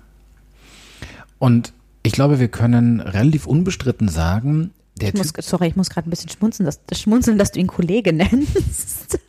[1.38, 6.08] Und ich glaube, wir können relativ unbestritten sagen, der ich muss, sorry, ich muss gerade
[6.08, 9.20] ein bisschen schmunzeln, dass, das schmunzeln, dass du ihn Kollege nennst.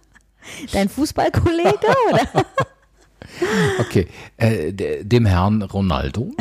[0.72, 2.44] Dein Fußballkollege, oder?
[3.78, 4.72] Okay, äh,
[5.02, 6.32] dem Herrn Ronaldo.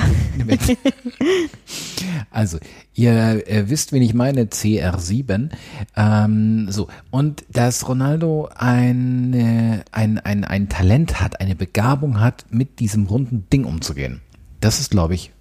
[2.31, 2.57] also,
[2.93, 5.49] ihr äh, wisst, wen ich meine, CR7.
[5.95, 12.45] Ähm, so, und dass Ronaldo ein, äh, ein, ein, ein Talent hat, eine Begabung hat,
[12.49, 14.21] mit diesem runden Ding umzugehen.
[14.59, 15.31] Das ist, glaube ich,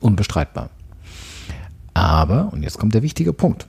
[0.00, 0.70] unbestreitbar.
[1.94, 3.66] Aber, und jetzt kommt der wichtige Punkt.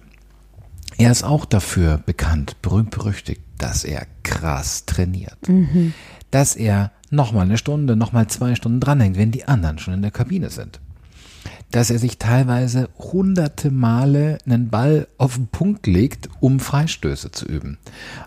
[0.98, 5.48] Er ist auch dafür bekannt, berühmt berüchtigt, dass er krass trainiert.
[5.48, 5.94] Mhm.
[6.32, 10.12] Dass er nochmal eine Stunde, nochmal zwei Stunden dranhängt, wenn die anderen schon in der
[10.12, 10.80] Kabine sind.
[11.72, 17.46] Dass er sich teilweise hunderte Male einen Ball auf den Punkt legt, um Freistöße zu
[17.46, 17.78] üben.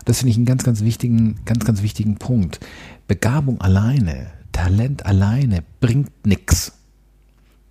[0.05, 2.59] Das finde ich einen ganz, ganz wichtigen, ganz, ganz wichtigen Punkt.
[3.07, 6.73] Begabung alleine, Talent alleine bringt nichts.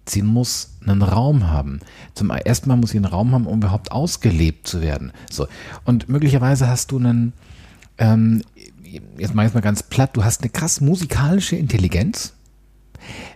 [0.08, 1.80] Sie muss einen Raum haben.
[2.14, 5.12] Zum ersten Mal muss sie einen Raum haben, um überhaupt ausgelebt zu werden.
[5.30, 5.46] So.
[5.84, 7.34] Und möglicherweise hast du einen,
[7.98, 8.42] ähm,
[9.18, 12.34] jetzt mache ich es mal ganz platt, du hast eine krass musikalische Intelligenz,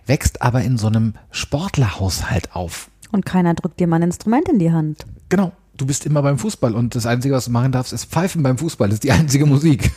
[0.05, 2.89] wächst aber in so einem Sportlerhaushalt auf.
[3.11, 5.05] Und keiner drückt dir mal ein Instrument in die Hand.
[5.29, 5.51] Genau.
[5.75, 8.59] Du bist immer beim Fußball und das Einzige, was du machen darfst, ist pfeifen beim
[8.59, 8.89] Fußball.
[8.89, 9.91] Das ist die einzige Musik.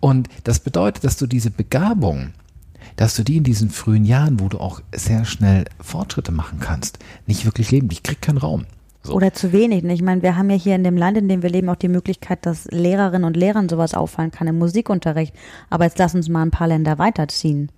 [0.00, 2.32] Und das bedeutet, dass du diese Begabung,
[2.94, 6.98] dass du die in diesen frühen Jahren, wo du auch sehr schnell Fortschritte machen kannst,
[7.26, 7.88] nicht wirklich leben.
[7.88, 8.66] Die kriegt keinen Raum.
[9.06, 9.14] So.
[9.14, 9.82] Oder zu wenig.
[9.84, 9.94] Ne?
[9.94, 11.88] Ich meine, wir haben ja hier in dem Land, in dem wir leben, auch die
[11.88, 15.34] Möglichkeit, dass Lehrerinnen und Lehrern sowas auffallen kann im Musikunterricht.
[15.70, 17.70] Aber jetzt lass uns mal ein paar Länder weiterziehen,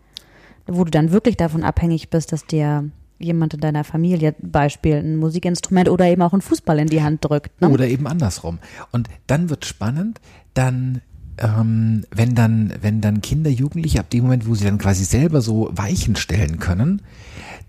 [0.66, 5.16] wo du dann wirklich davon abhängig bist, dass dir jemand in deiner Familie Beispiel ein
[5.16, 7.61] Musikinstrument oder eben auch einen Fußball in die Hand drückt.
[7.61, 7.68] Ne?
[7.68, 8.59] Oder eben andersrum.
[8.93, 10.20] Und dann wird spannend,
[10.55, 11.03] dann
[11.39, 15.41] ähm, wenn dann, wenn dann Kinder, Jugendliche ab dem Moment, wo sie dann quasi selber
[15.41, 17.03] so Weichen stellen können,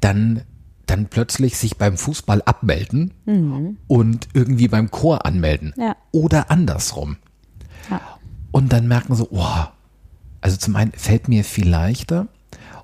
[0.02, 0.42] dann
[0.90, 3.78] dann plötzlich sich beim Fußball abmelden mhm.
[3.88, 5.74] und irgendwie beim Chor anmelden.
[5.78, 5.96] Ja.
[6.12, 7.18] Oder andersrum.
[7.90, 8.02] Ja.
[8.52, 9.66] Und dann merken so, oh,
[10.42, 12.28] also zum einen fällt mir viel leichter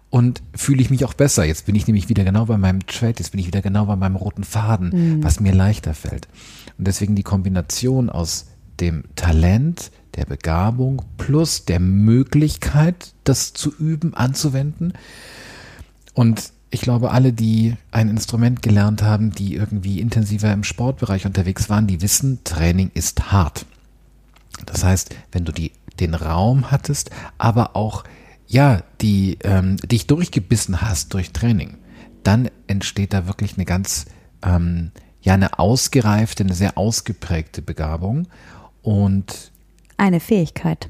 [0.09, 1.43] und fühle ich mich auch besser.
[1.45, 3.95] Jetzt bin ich nämlich wieder genau bei meinem Trade, jetzt bin ich wieder genau bei
[3.95, 5.23] meinem roten Faden, mhm.
[5.23, 6.27] was mir leichter fällt.
[6.77, 8.47] Und deswegen die Kombination aus
[8.79, 14.93] dem Talent, der Begabung plus der Möglichkeit, das zu üben, anzuwenden.
[16.13, 21.69] Und ich glaube, alle, die ein Instrument gelernt haben, die irgendwie intensiver im Sportbereich unterwegs
[21.69, 23.65] waren, die wissen, Training ist hart.
[24.65, 25.71] Das heißt, wenn du die,
[26.01, 28.03] den Raum hattest, aber auch
[28.45, 31.77] ja, die ähm, dich durchgebissen hast durch Training,
[32.23, 34.07] dann entsteht da wirklich eine ganz
[34.43, 38.27] ähm, ja eine ausgereifte, eine sehr ausgeprägte Begabung
[38.81, 39.53] und
[39.95, 40.89] eine Fähigkeit.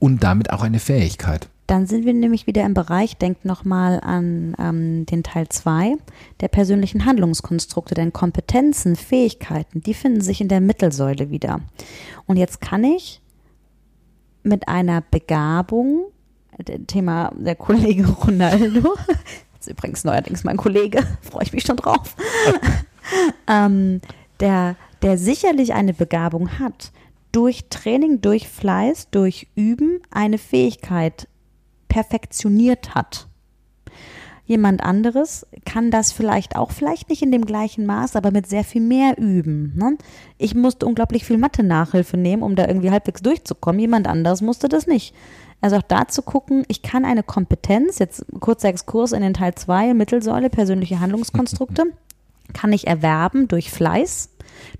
[0.00, 1.48] Und damit auch eine Fähigkeit.
[1.68, 5.96] Dann sind wir nämlich wieder im Bereich, denkt nochmal an ähm, den Teil 2
[6.40, 11.60] der persönlichen Handlungskonstrukte, denn Kompetenzen, Fähigkeiten, die finden sich in der Mittelsäule wieder.
[12.24, 13.20] Und jetzt kann ich
[14.42, 16.06] mit einer Begabung,
[16.86, 18.94] Thema der Kollege Ronaldo,
[19.60, 22.16] ist übrigens neuerdings mein Kollege, freue ich mich schon drauf,
[23.46, 24.00] ähm,
[24.40, 26.92] der, der sicherlich eine Begabung hat,
[27.30, 31.28] durch Training, durch Fleiß, durch Üben eine Fähigkeit
[31.88, 33.28] perfektioniert hat.
[34.48, 38.64] Jemand anderes kann das vielleicht auch, vielleicht nicht in dem gleichen Maß, aber mit sehr
[38.64, 39.74] viel mehr üben.
[39.76, 39.98] Ne?
[40.38, 43.78] Ich musste unglaublich viel Mathe-Nachhilfe nehmen, um da irgendwie halbwegs durchzukommen.
[43.78, 45.14] Jemand anderes musste das nicht.
[45.60, 49.54] Also auch da zu gucken, ich kann eine Kompetenz, jetzt kurzer Exkurs in den Teil
[49.54, 51.84] 2, Mittelsäule, persönliche Handlungskonstrukte,
[52.54, 54.30] kann ich erwerben durch Fleiß,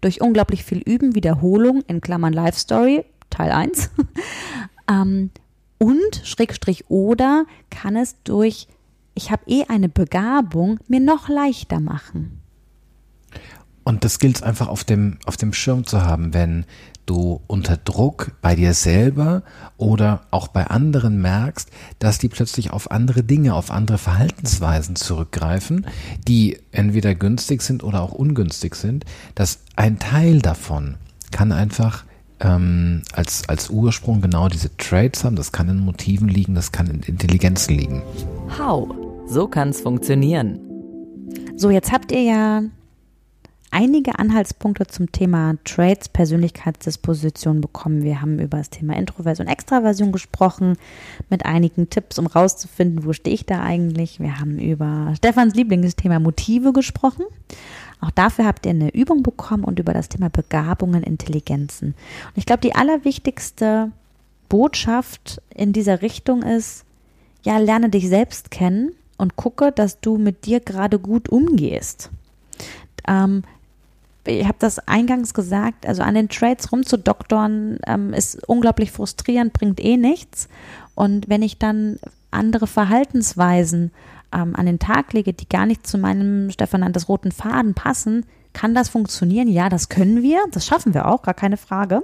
[0.00, 3.90] durch unglaublich viel Üben, Wiederholung, in Klammern Life Story, Teil 1.
[4.90, 5.30] ähm,
[5.78, 8.68] und Schrägstrich oder kann es durch,
[9.14, 12.40] ich habe eh eine Begabung, mir noch leichter machen.
[13.84, 16.66] Und das gilt es einfach auf dem, auf dem Schirm zu haben, wenn
[17.06, 19.42] du unter Druck bei dir selber
[19.78, 25.86] oder auch bei anderen merkst, dass die plötzlich auf andere Dinge, auf andere Verhaltensweisen zurückgreifen,
[26.26, 30.96] die entweder günstig sind oder auch ungünstig sind, dass ein Teil davon
[31.30, 32.04] kann einfach
[32.40, 35.36] ähm, als, als Ursprung genau diese Traits haben.
[35.36, 38.02] Das kann in Motiven liegen, das kann in Intelligenzen liegen.
[38.58, 38.88] How?
[39.26, 40.60] So kann es funktionieren.
[41.56, 42.62] So, jetzt habt ihr ja
[43.70, 48.02] einige Anhaltspunkte zum Thema Traits, Persönlichkeitsdisposition bekommen.
[48.02, 50.76] Wir haben über das Thema Introversion, Extraversion gesprochen,
[51.28, 54.20] mit einigen Tipps, um rauszufinden, wo stehe ich da eigentlich.
[54.20, 57.24] Wir haben über Stefans Lieblingsthema Motive gesprochen.
[58.00, 61.88] Auch dafür habt ihr eine Übung bekommen und über das Thema Begabungen, Intelligenzen.
[61.88, 63.90] Und ich glaube, die allerwichtigste
[64.48, 66.84] Botschaft in dieser Richtung ist,
[67.42, 72.10] ja, lerne dich selbst kennen und gucke, dass du mit dir gerade gut umgehst.
[73.06, 73.42] Ähm,
[74.24, 79.80] ich habe das eingangs gesagt, also an den Trades rumzudoktoren ähm, ist unglaublich frustrierend, bringt
[79.80, 80.48] eh nichts.
[80.94, 81.98] Und wenn ich dann
[82.30, 83.90] andere Verhaltensweisen
[84.32, 88.26] ähm, an den Tag lege, die gar nicht zu meinem, Stefan nannte roten Faden passen,
[88.52, 89.48] kann das funktionieren?
[89.48, 92.02] Ja, das können wir, das schaffen wir auch, gar keine Frage.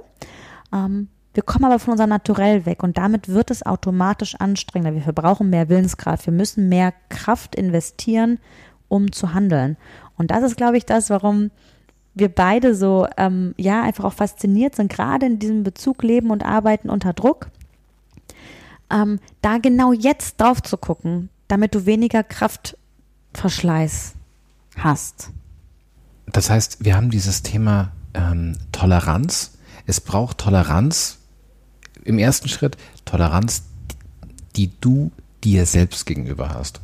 [0.73, 4.95] Ähm, wir kommen aber von unserem Naturell weg und damit wird es automatisch anstrengender.
[4.95, 8.39] Wir verbrauchen mehr Willenskraft, wir müssen mehr Kraft investieren,
[8.87, 9.75] um zu handeln.
[10.17, 11.51] Und das ist, glaube ich, das, warum
[12.13, 16.45] wir beide so, ähm, ja, einfach auch fasziniert sind, gerade in diesem Bezug Leben und
[16.45, 17.49] Arbeiten unter Druck.
[18.89, 24.13] Ähm, da genau jetzt drauf zu gucken, damit du weniger Kraftverschleiß
[24.77, 25.29] hast.
[26.27, 29.57] Das heißt, wir haben dieses Thema ähm, Toleranz.
[29.85, 31.19] Es braucht Toleranz
[32.03, 33.63] im ersten Schritt, Toleranz,
[34.55, 35.11] die du
[35.43, 36.81] dir selbst gegenüber hast.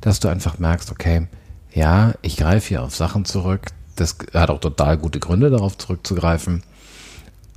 [0.00, 1.28] Dass du einfach merkst, okay,
[1.72, 3.66] ja, ich greife hier auf Sachen zurück.
[3.96, 6.62] Das hat auch total gute Gründe, darauf zurückzugreifen.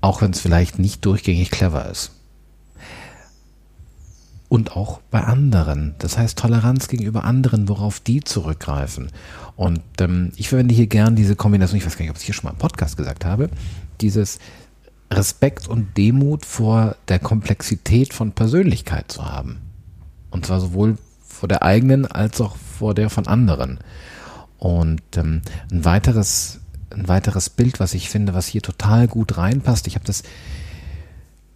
[0.01, 2.11] Auch wenn es vielleicht nicht durchgängig clever ist
[4.49, 5.95] und auch bei anderen.
[5.99, 9.11] Das heißt Toleranz gegenüber anderen, worauf die zurückgreifen.
[9.55, 12.25] Und ähm, ich verwende hier gern diese Kombination, ich weiß gar nicht, ob ich es
[12.25, 13.49] hier schon mal im Podcast gesagt habe,
[14.01, 14.39] dieses
[15.11, 19.61] Respekt und Demut vor der Komplexität von Persönlichkeit zu haben.
[20.31, 23.79] Und zwar sowohl vor der eigenen als auch vor der von anderen.
[24.57, 25.41] Und ähm,
[25.71, 26.59] ein weiteres
[26.91, 29.87] ein weiteres Bild, was ich finde, was hier total gut reinpasst.
[29.87, 30.23] Ich habe das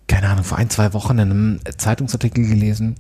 [0.08, 2.96] keine Ahnung, vor ein, zwei Wochen in einem Zeitungsartikel gelesen,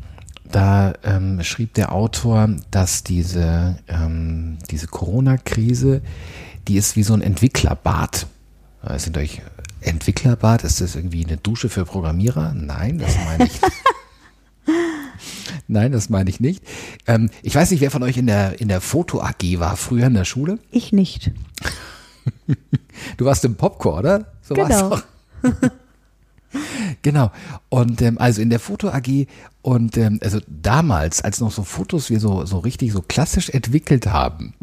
[0.52, 6.02] da ähm, schrieb der Autor, dass diese, ähm, diese Corona-Krise,
[6.68, 8.28] die ist wie so ein Entwicklerbad.
[8.98, 9.42] Sind euch
[9.80, 12.54] Entwicklerbad, ist das irgendwie eine Dusche für Programmierer?
[12.54, 13.62] Nein, das meine ich.
[15.68, 16.64] Nein, das meine ich nicht.
[17.08, 20.08] Ähm, ich weiß nicht, wer von euch in der, in der Foto AG war früher
[20.08, 20.60] in der Schule?
[20.72, 21.32] Ich nicht.
[23.18, 24.26] Du warst im Popcorn, oder?
[24.42, 24.70] So genau.
[24.70, 25.04] war's
[25.44, 25.72] doch.
[27.02, 27.32] Genau.
[27.70, 29.28] Und ähm, also in der Foto AG
[29.62, 34.08] und ähm, also damals, als noch so Fotos wir so, so richtig so klassisch entwickelt
[34.08, 34.54] haben.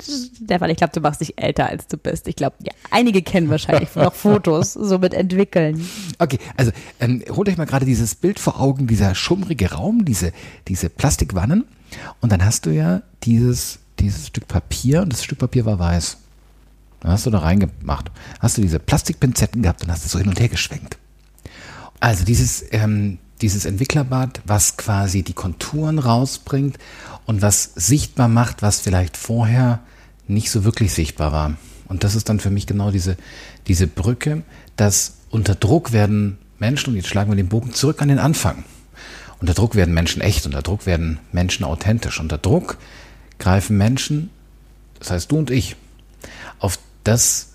[0.00, 2.26] Stefan, ich glaube, du machst dich älter, als du bist.
[2.28, 5.86] Ich glaube, ja, einige kennen wahrscheinlich noch Fotos so mit entwickeln.
[6.18, 10.32] Okay, also ähm, holt euch mal gerade dieses Bild vor Augen, dieser schummrige Raum, diese,
[10.68, 11.64] diese Plastikwannen.
[12.20, 16.18] Und dann hast du ja dieses, dieses Stück Papier und das Stück Papier war weiß.
[17.00, 18.10] Dann hast du da reingemacht.
[18.40, 20.98] Hast du diese Plastikpinzetten gehabt und hast es so hin und her geschwenkt.
[21.98, 26.78] Also dieses, ähm, dieses Entwicklerbad, was quasi die Konturen rausbringt
[27.26, 29.80] und was sichtbar macht, was vielleicht vorher
[30.28, 31.54] nicht so wirklich sichtbar war.
[31.88, 33.16] Und das ist dann für mich genau diese,
[33.66, 34.42] diese Brücke,
[34.76, 38.64] dass unter Druck werden Menschen, und jetzt schlagen wir den Bogen zurück an den Anfang.
[39.40, 42.20] Unter Druck werden Menschen echt, unter Druck werden Menschen authentisch.
[42.20, 42.76] Unter Druck
[43.38, 44.30] greifen Menschen,
[44.98, 45.76] das heißt du und ich,
[47.04, 47.48] das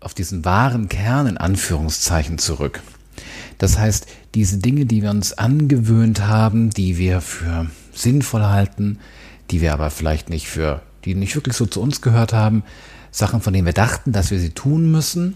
[0.00, 2.82] auf diesen wahren Kern in Anführungszeichen zurück.
[3.58, 8.98] Das heißt, diese Dinge, die wir uns angewöhnt haben, die wir für sinnvoll halten,
[9.50, 12.62] die wir aber vielleicht nicht für, die nicht wirklich so zu uns gehört haben,
[13.10, 15.34] Sachen, von denen wir dachten, dass wir sie tun müssen.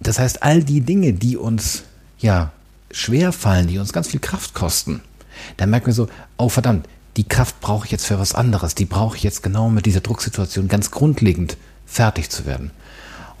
[0.00, 1.84] Das heißt, all die Dinge, die uns
[2.18, 2.52] ja
[2.90, 5.00] schwer fallen, die uns ganz viel Kraft kosten,
[5.56, 6.86] da merken wir so, oh verdammt,
[7.16, 10.00] die Kraft brauche ich jetzt für was anderes, die brauche ich jetzt genau mit dieser
[10.00, 12.70] Drucksituation ganz grundlegend fertig zu werden.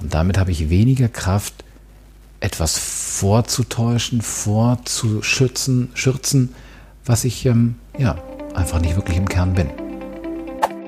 [0.00, 1.64] Und damit habe ich weniger Kraft,
[2.40, 6.54] etwas vorzutäuschen, vorzuschützen, schürzen,
[7.04, 8.16] was ich ähm, ja
[8.54, 9.68] einfach nicht wirklich im Kern bin.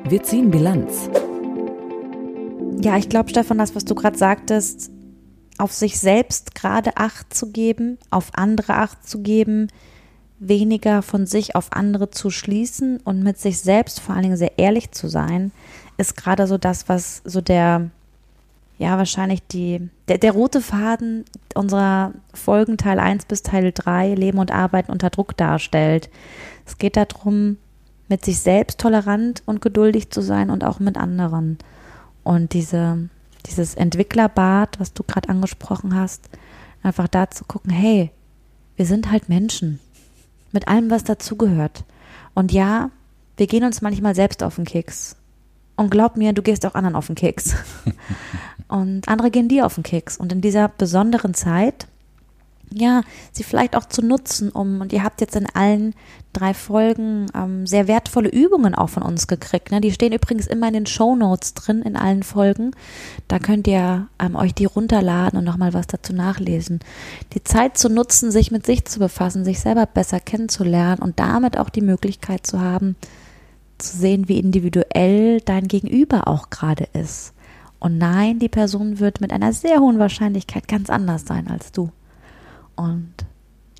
[0.08, 1.10] Wir ziehen Bilanz.
[2.80, 4.90] Ja, ich glaube, Stefan, das, was du gerade sagtest,
[5.58, 9.68] auf sich selbst gerade Acht zu geben, auf andere Acht zu geben,
[10.38, 14.58] weniger von sich auf andere zu schließen und mit sich selbst vor allen Dingen sehr
[14.58, 15.52] ehrlich zu sein,
[15.98, 17.90] ist gerade so das, was so der
[18.82, 21.24] ja wahrscheinlich die, der, der rote Faden
[21.54, 26.10] unserer Folgen Teil 1 bis Teil 3 Leben und Arbeiten unter Druck darstellt.
[26.66, 27.56] Es geht darum,
[28.08, 31.58] mit sich selbst tolerant und geduldig zu sein und auch mit anderen.
[32.24, 33.08] Und diese,
[33.46, 36.28] dieses Entwicklerbad, was du gerade angesprochen hast,
[36.82, 38.10] einfach da zu gucken, hey,
[38.76, 39.80] wir sind halt Menschen.
[40.52, 41.84] Mit allem, was dazugehört.
[42.34, 42.90] Und ja,
[43.36, 45.16] wir gehen uns manchmal selbst auf den Keks.
[45.76, 47.54] Und glaub mir, du gehst auch anderen auf den Keks.
[48.72, 50.16] und andere gehen dir auf den Keks.
[50.16, 51.86] Und in dieser besonderen Zeit
[52.74, 53.02] ja,
[53.32, 55.94] sie vielleicht auch zu nutzen, um, und ihr habt jetzt in allen
[56.32, 59.70] drei Folgen ähm, sehr wertvolle Übungen auch von uns gekriegt.
[59.70, 59.80] Ne?
[59.80, 62.70] Die stehen übrigens immer in den Show Notes drin, in allen Folgen.
[63.28, 66.80] Da könnt ihr ähm, euch die runterladen und nochmal was dazu nachlesen.
[67.34, 71.58] Die Zeit zu nutzen, sich mit sich zu befassen, sich selber besser kennenzulernen und damit
[71.58, 72.96] auch die Möglichkeit zu haben,
[73.78, 77.34] zu sehen, wie individuell dein Gegenüber auch gerade ist.
[77.82, 81.90] Und nein, die Person wird mit einer sehr hohen Wahrscheinlichkeit ganz anders sein als du.
[82.76, 83.12] Und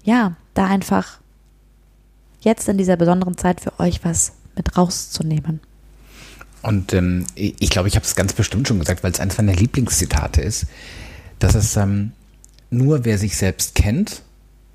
[0.03, 1.21] ja, da einfach
[2.41, 5.61] jetzt in dieser besonderen Zeit für euch was mit rauszunehmen.
[6.63, 9.55] Und ähm, ich glaube, ich habe es ganz bestimmt schon gesagt, weil es eines meiner
[9.55, 10.67] Lieblingszitate ist,
[11.39, 12.11] dass es ähm,
[12.71, 14.23] nur wer sich selbst kennt,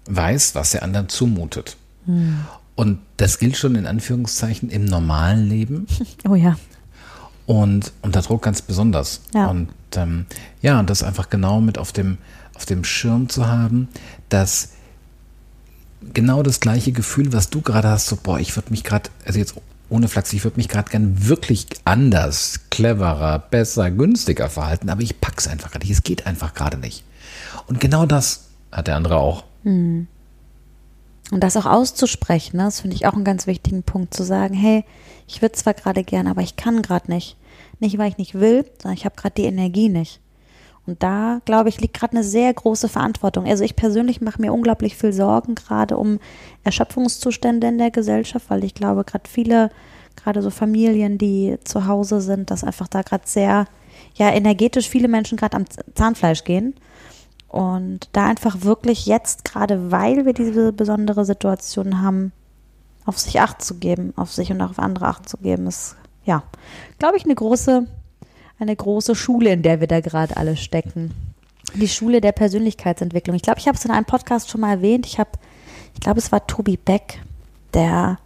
[0.06, 1.76] weiß, was er anderen zumutet.
[2.06, 2.46] Hm.
[2.76, 5.86] Und das gilt schon in Anführungszeichen im normalen Leben.
[6.30, 6.56] Oh ja.
[7.48, 9.22] Und unter Druck ganz besonders.
[9.34, 9.48] Ja.
[9.48, 10.26] Und ähm,
[10.62, 12.20] ja, und das einfach genau mit auf dem,
[12.54, 13.88] auf dem Schirm zu haben,
[14.30, 14.74] dass
[16.14, 19.40] genau das gleiche Gefühl, was du gerade hast, so, boah, ich würde mich gerade, also
[19.40, 19.56] jetzt
[19.90, 25.22] ohne Flachs, ich würde mich gerade gern wirklich anders, cleverer, besser, günstiger verhalten, aber ich
[25.22, 25.96] pack's einfach gerade nicht.
[25.96, 27.04] Es geht einfach gerade nicht.
[27.68, 29.46] Und genau das hat der andere auch.
[29.64, 30.08] Hm.
[31.32, 32.64] Und das auch auszusprechen, ne?
[32.64, 34.86] das finde ich auch einen ganz wichtigen Punkt, zu sagen, hey,
[35.28, 37.36] ich würde zwar gerade gern, aber ich kann gerade nicht.
[37.80, 40.22] Nicht, weil ich nicht will, sondern ich habe gerade die Energie nicht.
[40.88, 43.46] Und da, glaube ich, liegt gerade eine sehr große Verantwortung.
[43.46, 46.20] Also ich persönlich mache mir unglaublich viel Sorgen gerade um
[46.64, 49.70] Erschöpfungszustände in der Gesellschaft, weil ich glaube, gerade viele,
[50.16, 53.68] gerade so Familien, die zu Hause sind, dass einfach da gerade sehr,
[54.16, 56.74] ja, energetisch viele Menschen gerade am Zahnfleisch gehen.
[57.48, 62.32] Und da einfach wirklich jetzt, gerade weil wir diese besondere Situation haben,
[63.06, 65.96] auf sich Acht zu geben, auf sich und auch auf andere Acht zu geben, ist,
[66.26, 66.44] ja,
[67.00, 67.88] glaube ich, eine große
[68.60, 71.14] eine große Schule, in der wir da gerade alle stecken.
[71.76, 73.36] Die Schule der Persönlichkeitsentwicklung.
[73.36, 75.06] Ich glaube, ich habe es in einem Podcast schon mal erwähnt.
[75.06, 75.32] Ich habe,
[75.94, 77.22] ich glaube, es war Tobi Beck,
[77.74, 78.18] der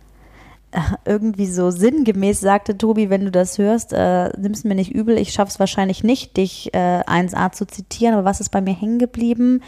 [1.06, 5.34] irgendwie so sinngemäß sagte, Tobi, wenn du das hörst, äh, nimm's mir nicht übel, ich
[5.34, 9.00] schaffe es wahrscheinlich nicht, dich äh, 1a zu zitieren, aber was ist bei mir hängen
[9.00, 9.62] geblieben?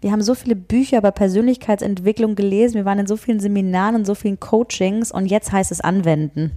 [0.00, 4.06] Wir haben so viele Bücher über Persönlichkeitsentwicklung gelesen, wir waren in so vielen Seminaren und
[4.06, 6.52] so vielen Coachings und jetzt heißt es anwenden.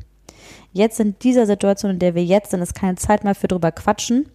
[0.73, 3.71] Jetzt in dieser Situation, in der wir jetzt sind, ist keine Zeit mehr für drüber
[3.71, 4.25] quatschen.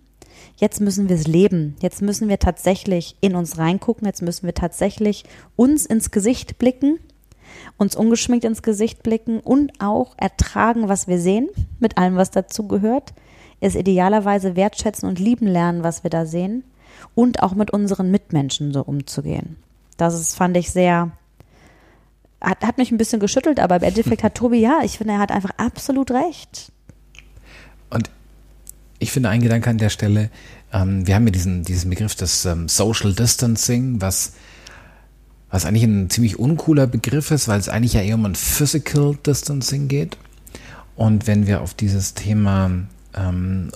[0.57, 1.77] Jetzt müssen wir es leben.
[1.81, 4.07] Jetzt müssen wir tatsächlich in uns reingucken.
[4.07, 5.25] Jetzt müssen wir tatsächlich
[5.57, 6.99] uns ins Gesicht blicken,
[7.77, 11.49] uns ungeschminkt ins Gesicht blicken und auch ertragen, was wir sehen,
[11.79, 13.13] mit allem, was dazu gehört.
[13.61, 16.65] Es idealerweise wertschätzen und lieben lernen, was wir da sehen
[17.15, 19.57] und auch mit unseren Mitmenschen so umzugehen.
[19.97, 21.13] Das ist, fand ich sehr
[22.41, 25.19] hat, hat mich ein bisschen geschüttelt, aber im Endeffekt hat Tobi, ja, ich finde, er
[25.19, 26.73] hat einfach absolut recht.
[27.91, 28.11] Und
[28.99, 30.31] ich finde ein Gedanke an der Stelle,
[30.73, 34.35] ähm, wir haben ja diesen, diesen Begriff des ähm, Social Distancing, was,
[35.51, 39.17] was eigentlich ein ziemlich uncooler Begriff ist, weil es eigentlich ja eher um ein Physical
[39.27, 40.17] Distancing geht.
[40.97, 42.71] Und wenn wir auf dieses Thema
[43.15, 43.71] ähm,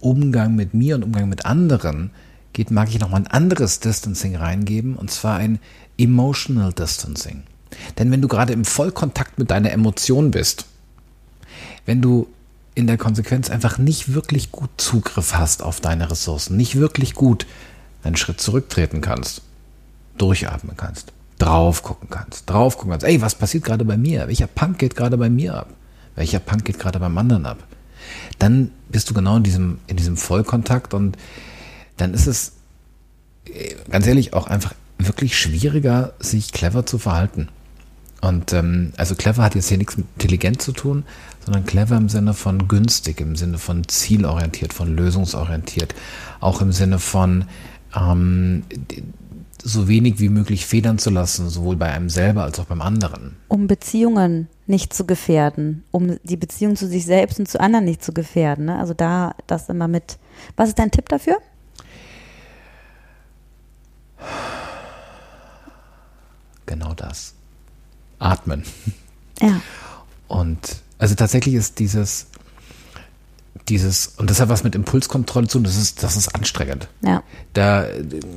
[0.00, 2.10] Umgang mit mir und Umgang mit anderen
[2.52, 5.58] geht, mag ich nochmal ein anderes Distancing reingeben, und zwar ein
[5.96, 7.44] Emotional Distancing.
[7.98, 10.66] Denn wenn du gerade im Vollkontakt mit deiner Emotion bist,
[11.86, 12.28] wenn du
[12.74, 17.46] in der Konsequenz einfach nicht wirklich gut Zugriff hast auf deine Ressourcen, nicht wirklich gut
[18.02, 19.42] einen Schritt zurücktreten kannst,
[20.18, 24.26] durchatmen kannst, drauf gucken kannst, drauf gucken kannst, ey, was passiert gerade bei mir?
[24.26, 25.68] Welcher Punk geht gerade bei mir ab?
[26.14, 27.58] Welcher Punk geht gerade beim anderen ab?
[28.38, 31.16] Dann bist du genau in diesem, in diesem Vollkontakt und
[31.96, 32.52] dann ist es
[33.46, 37.48] äh, ganz ehrlich auch einfach wirklich schwieriger, sich clever zu verhalten.
[38.20, 41.04] Und ähm, also clever hat jetzt hier nichts mit intelligent zu tun,
[41.44, 45.94] sondern clever im Sinne von günstig, im Sinne von zielorientiert, von lösungsorientiert,
[46.40, 47.44] auch im Sinne von
[47.94, 48.64] ähm,
[49.66, 53.36] so wenig wie möglich federn zu lassen, sowohl bei einem selber als auch beim anderen.
[53.48, 58.04] Um Beziehungen nicht zu gefährden, um die Beziehung zu sich selbst und zu anderen nicht
[58.04, 58.66] zu gefährden.
[58.66, 58.78] Ne?
[58.78, 60.18] Also da das immer mit.
[60.56, 61.38] Was ist dein Tipp dafür?
[66.66, 67.34] Genau das
[68.18, 68.64] atmen.
[69.40, 69.60] Ja.
[70.28, 72.26] Und also tatsächlich ist dieses
[73.68, 76.88] dieses, und das hat was mit Impulskontrolle zu tun, das ist, das ist anstrengend.
[77.02, 77.22] Ja.
[77.54, 77.86] Da,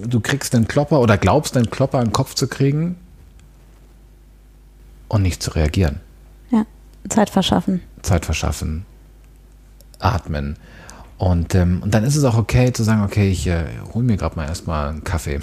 [0.08, 2.96] du kriegst einen Klopper oder glaubst, einen Klopper in den Kopf zu kriegen
[5.08, 6.00] und nicht zu reagieren.
[6.52, 6.66] Ja.
[7.10, 7.82] Zeit verschaffen.
[8.04, 8.86] Zeit verschaffen,
[10.00, 10.58] atmen.
[11.18, 14.18] Und, ähm, und dann ist es auch okay zu sagen, okay, ich äh, hole mir
[14.18, 15.40] gerade mal erstmal einen Kaffee.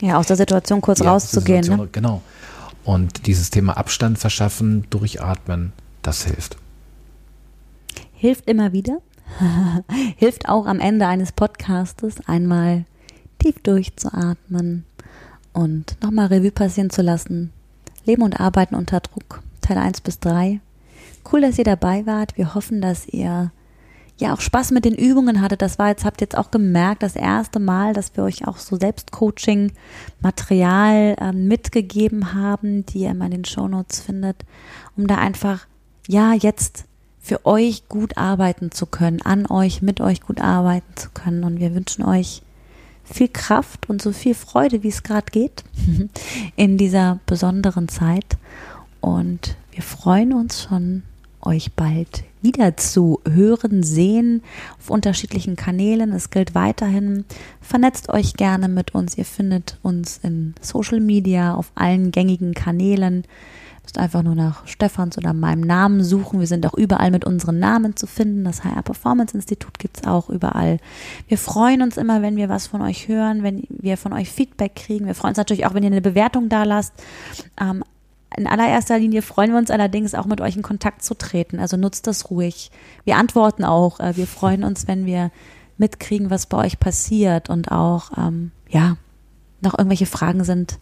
[0.00, 1.62] Ja, aus der Situation kurz Ja, rauszugehen.
[1.62, 1.76] diese Ne?
[1.84, 2.22] Situation, Genau.
[2.84, 5.72] Und dieses Thema Abstand verschaffen, durchatmen,
[6.02, 6.58] das hilft.
[8.12, 8.98] Hilft immer wieder.
[10.16, 12.84] Hilft auch am Ende eines Podcastes einmal
[13.38, 14.84] tief durchzuatmen
[15.52, 17.52] und nochmal Revue passieren zu lassen.
[18.04, 20.60] Leben und Arbeiten unter Druck, Teil 1 bis 3.
[21.30, 22.36] Cool, dass ihr dabei wart.
[22.36, 23.50] Wir hoffen, dass ihr
[24.18, 25.62] ja auch Spaß mit den Übungen hattet.
[25.62, 28.58] Das war jetzt, habt ihr jetzt auch gemerkt, das erste Mal, dass wir euch auch
[28.58, 34.44] so Selbstcoaching-Material äh, mitgegeben haben, die ihr immer in den Shownotes findet,
[34.96, 35.66] um da einfach,
[36.06, 36.84] ja, jetzt
[37.24, 41.42] für euch gut arbeiten zu können, an euch, mit euch gut arbeiten zu können.
[41.42, 42.42] Und wir wünschen euch
[43.02, 45.64] viel Kraft und so viel Freude, wie es gerade geht,
[46.56, 48.36] in dieser besonderen Zeit.
[49.00, 51.02] Und wir freuen uns schon,
[51.40, 54.42] euch bald wieder zu hören, sehen
[54.78, 56.12] auf unterschiedlichen Kanälen.
[56.12, 57.24] Es gilt weiterhin,
[57.62, 59.16] vernetzt euch gerne mit uns.
[59.16, 63.24] Ihr findet uns in Social Media, auf allen gängigen Kanälen.
[63.84, 66.40] Müsst einfach nur nach Stefans oder meinem Namen suchen.
[66.40, 68.42] Wir sind auch überall mit unseren Namen zu finden.
[68.42, 70.78] Das HR Performance Institut gibt's auch überall.
[71.28, 74.74] Wir freuen uns immer, wenn wir was von euch hören, wenn wir von euch Feedback
[74.74, 75.06] kriegen.
[75.06, 76.94] Wir freuen uns natürlich auch, wenn ihr eine Bewertung da lasst.
[77.60, 77.84] Ähm,
[78.36, 81.58] in allererster Linie freuen wir uns allerdings auch mit euch in Kontakt zu treten.
[81.58, 82.70] Also nutzt das ruhig.
[83.04, 84.00] Wir antworten auch.
[84.00, 85.30] Äh, Wir freuen uns, wenn wir
[85.76, 88.96] mitkriegen, was bei euch passiert und auch, ähm, ja,
[89.60, 90.78] noch irgendwelche Fragen sind.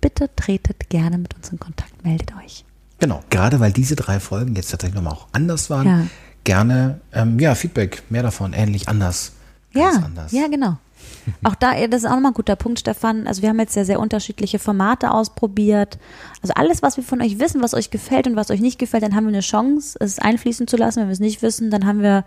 [0.00, 2.04] Bitte tretet gerne mit uns in Kontakt.
[2.04, 2.64] Meldet euch.
[2.98, 3.22] Genau.
[3.30, 6.06] Gerade weil diese drei Folgen jetzt tatsächlich nochmal auch anders waren, Ja.
[6.44, 9.32] gerne, ähm, ja, Feedback, mehr davon, ähnlich, anders.
[9.72, 10.32] Ja, anders.
[10.32, 10.78] ja, genau.
[11.44, 13.26] Auch da, das ist auch nochmal ein guter Punkt, Stefan.
[13.26, 15.98] Also wir haben jetzt ja sehr unterschiedliche Formate ausprobiert.
[16.42, 19.02] Also alles, was wir von euch wissen, was euch gefällt und was euch nicht gefällt,
[19.02, 21.00] dann haben wir eine Chance, es einfließen zu lassen.
[21.00, 22.24] Wenn wir es nicht wissen, dann haben wir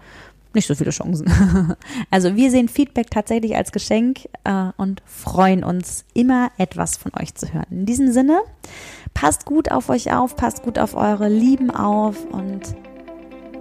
[0.56, 1.32] nicht so viele Chancen.
[2.10, 7.36] Also wir sehen Feedback tatsächlich als Geschenk äh, und freuen uns immer etwas von euch
[7.36, 7.68] zu hören.
[7.70, 8.42] In diesem Sinne,
[9.14, 12.62] passt gut auf euch auf, passt gut auf eure Lieben auf und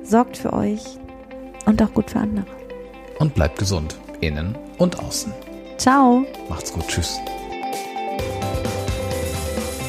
[0.02, 0.82] sorgt für euch
[1.66, 2.46] und auch gut für andere.
[3.18, 5.32] Und bleibt gesund, innen und außen.
[5.76, 6.24] Ciao.
[6.48, 7.20] Macht's gut, tschüss.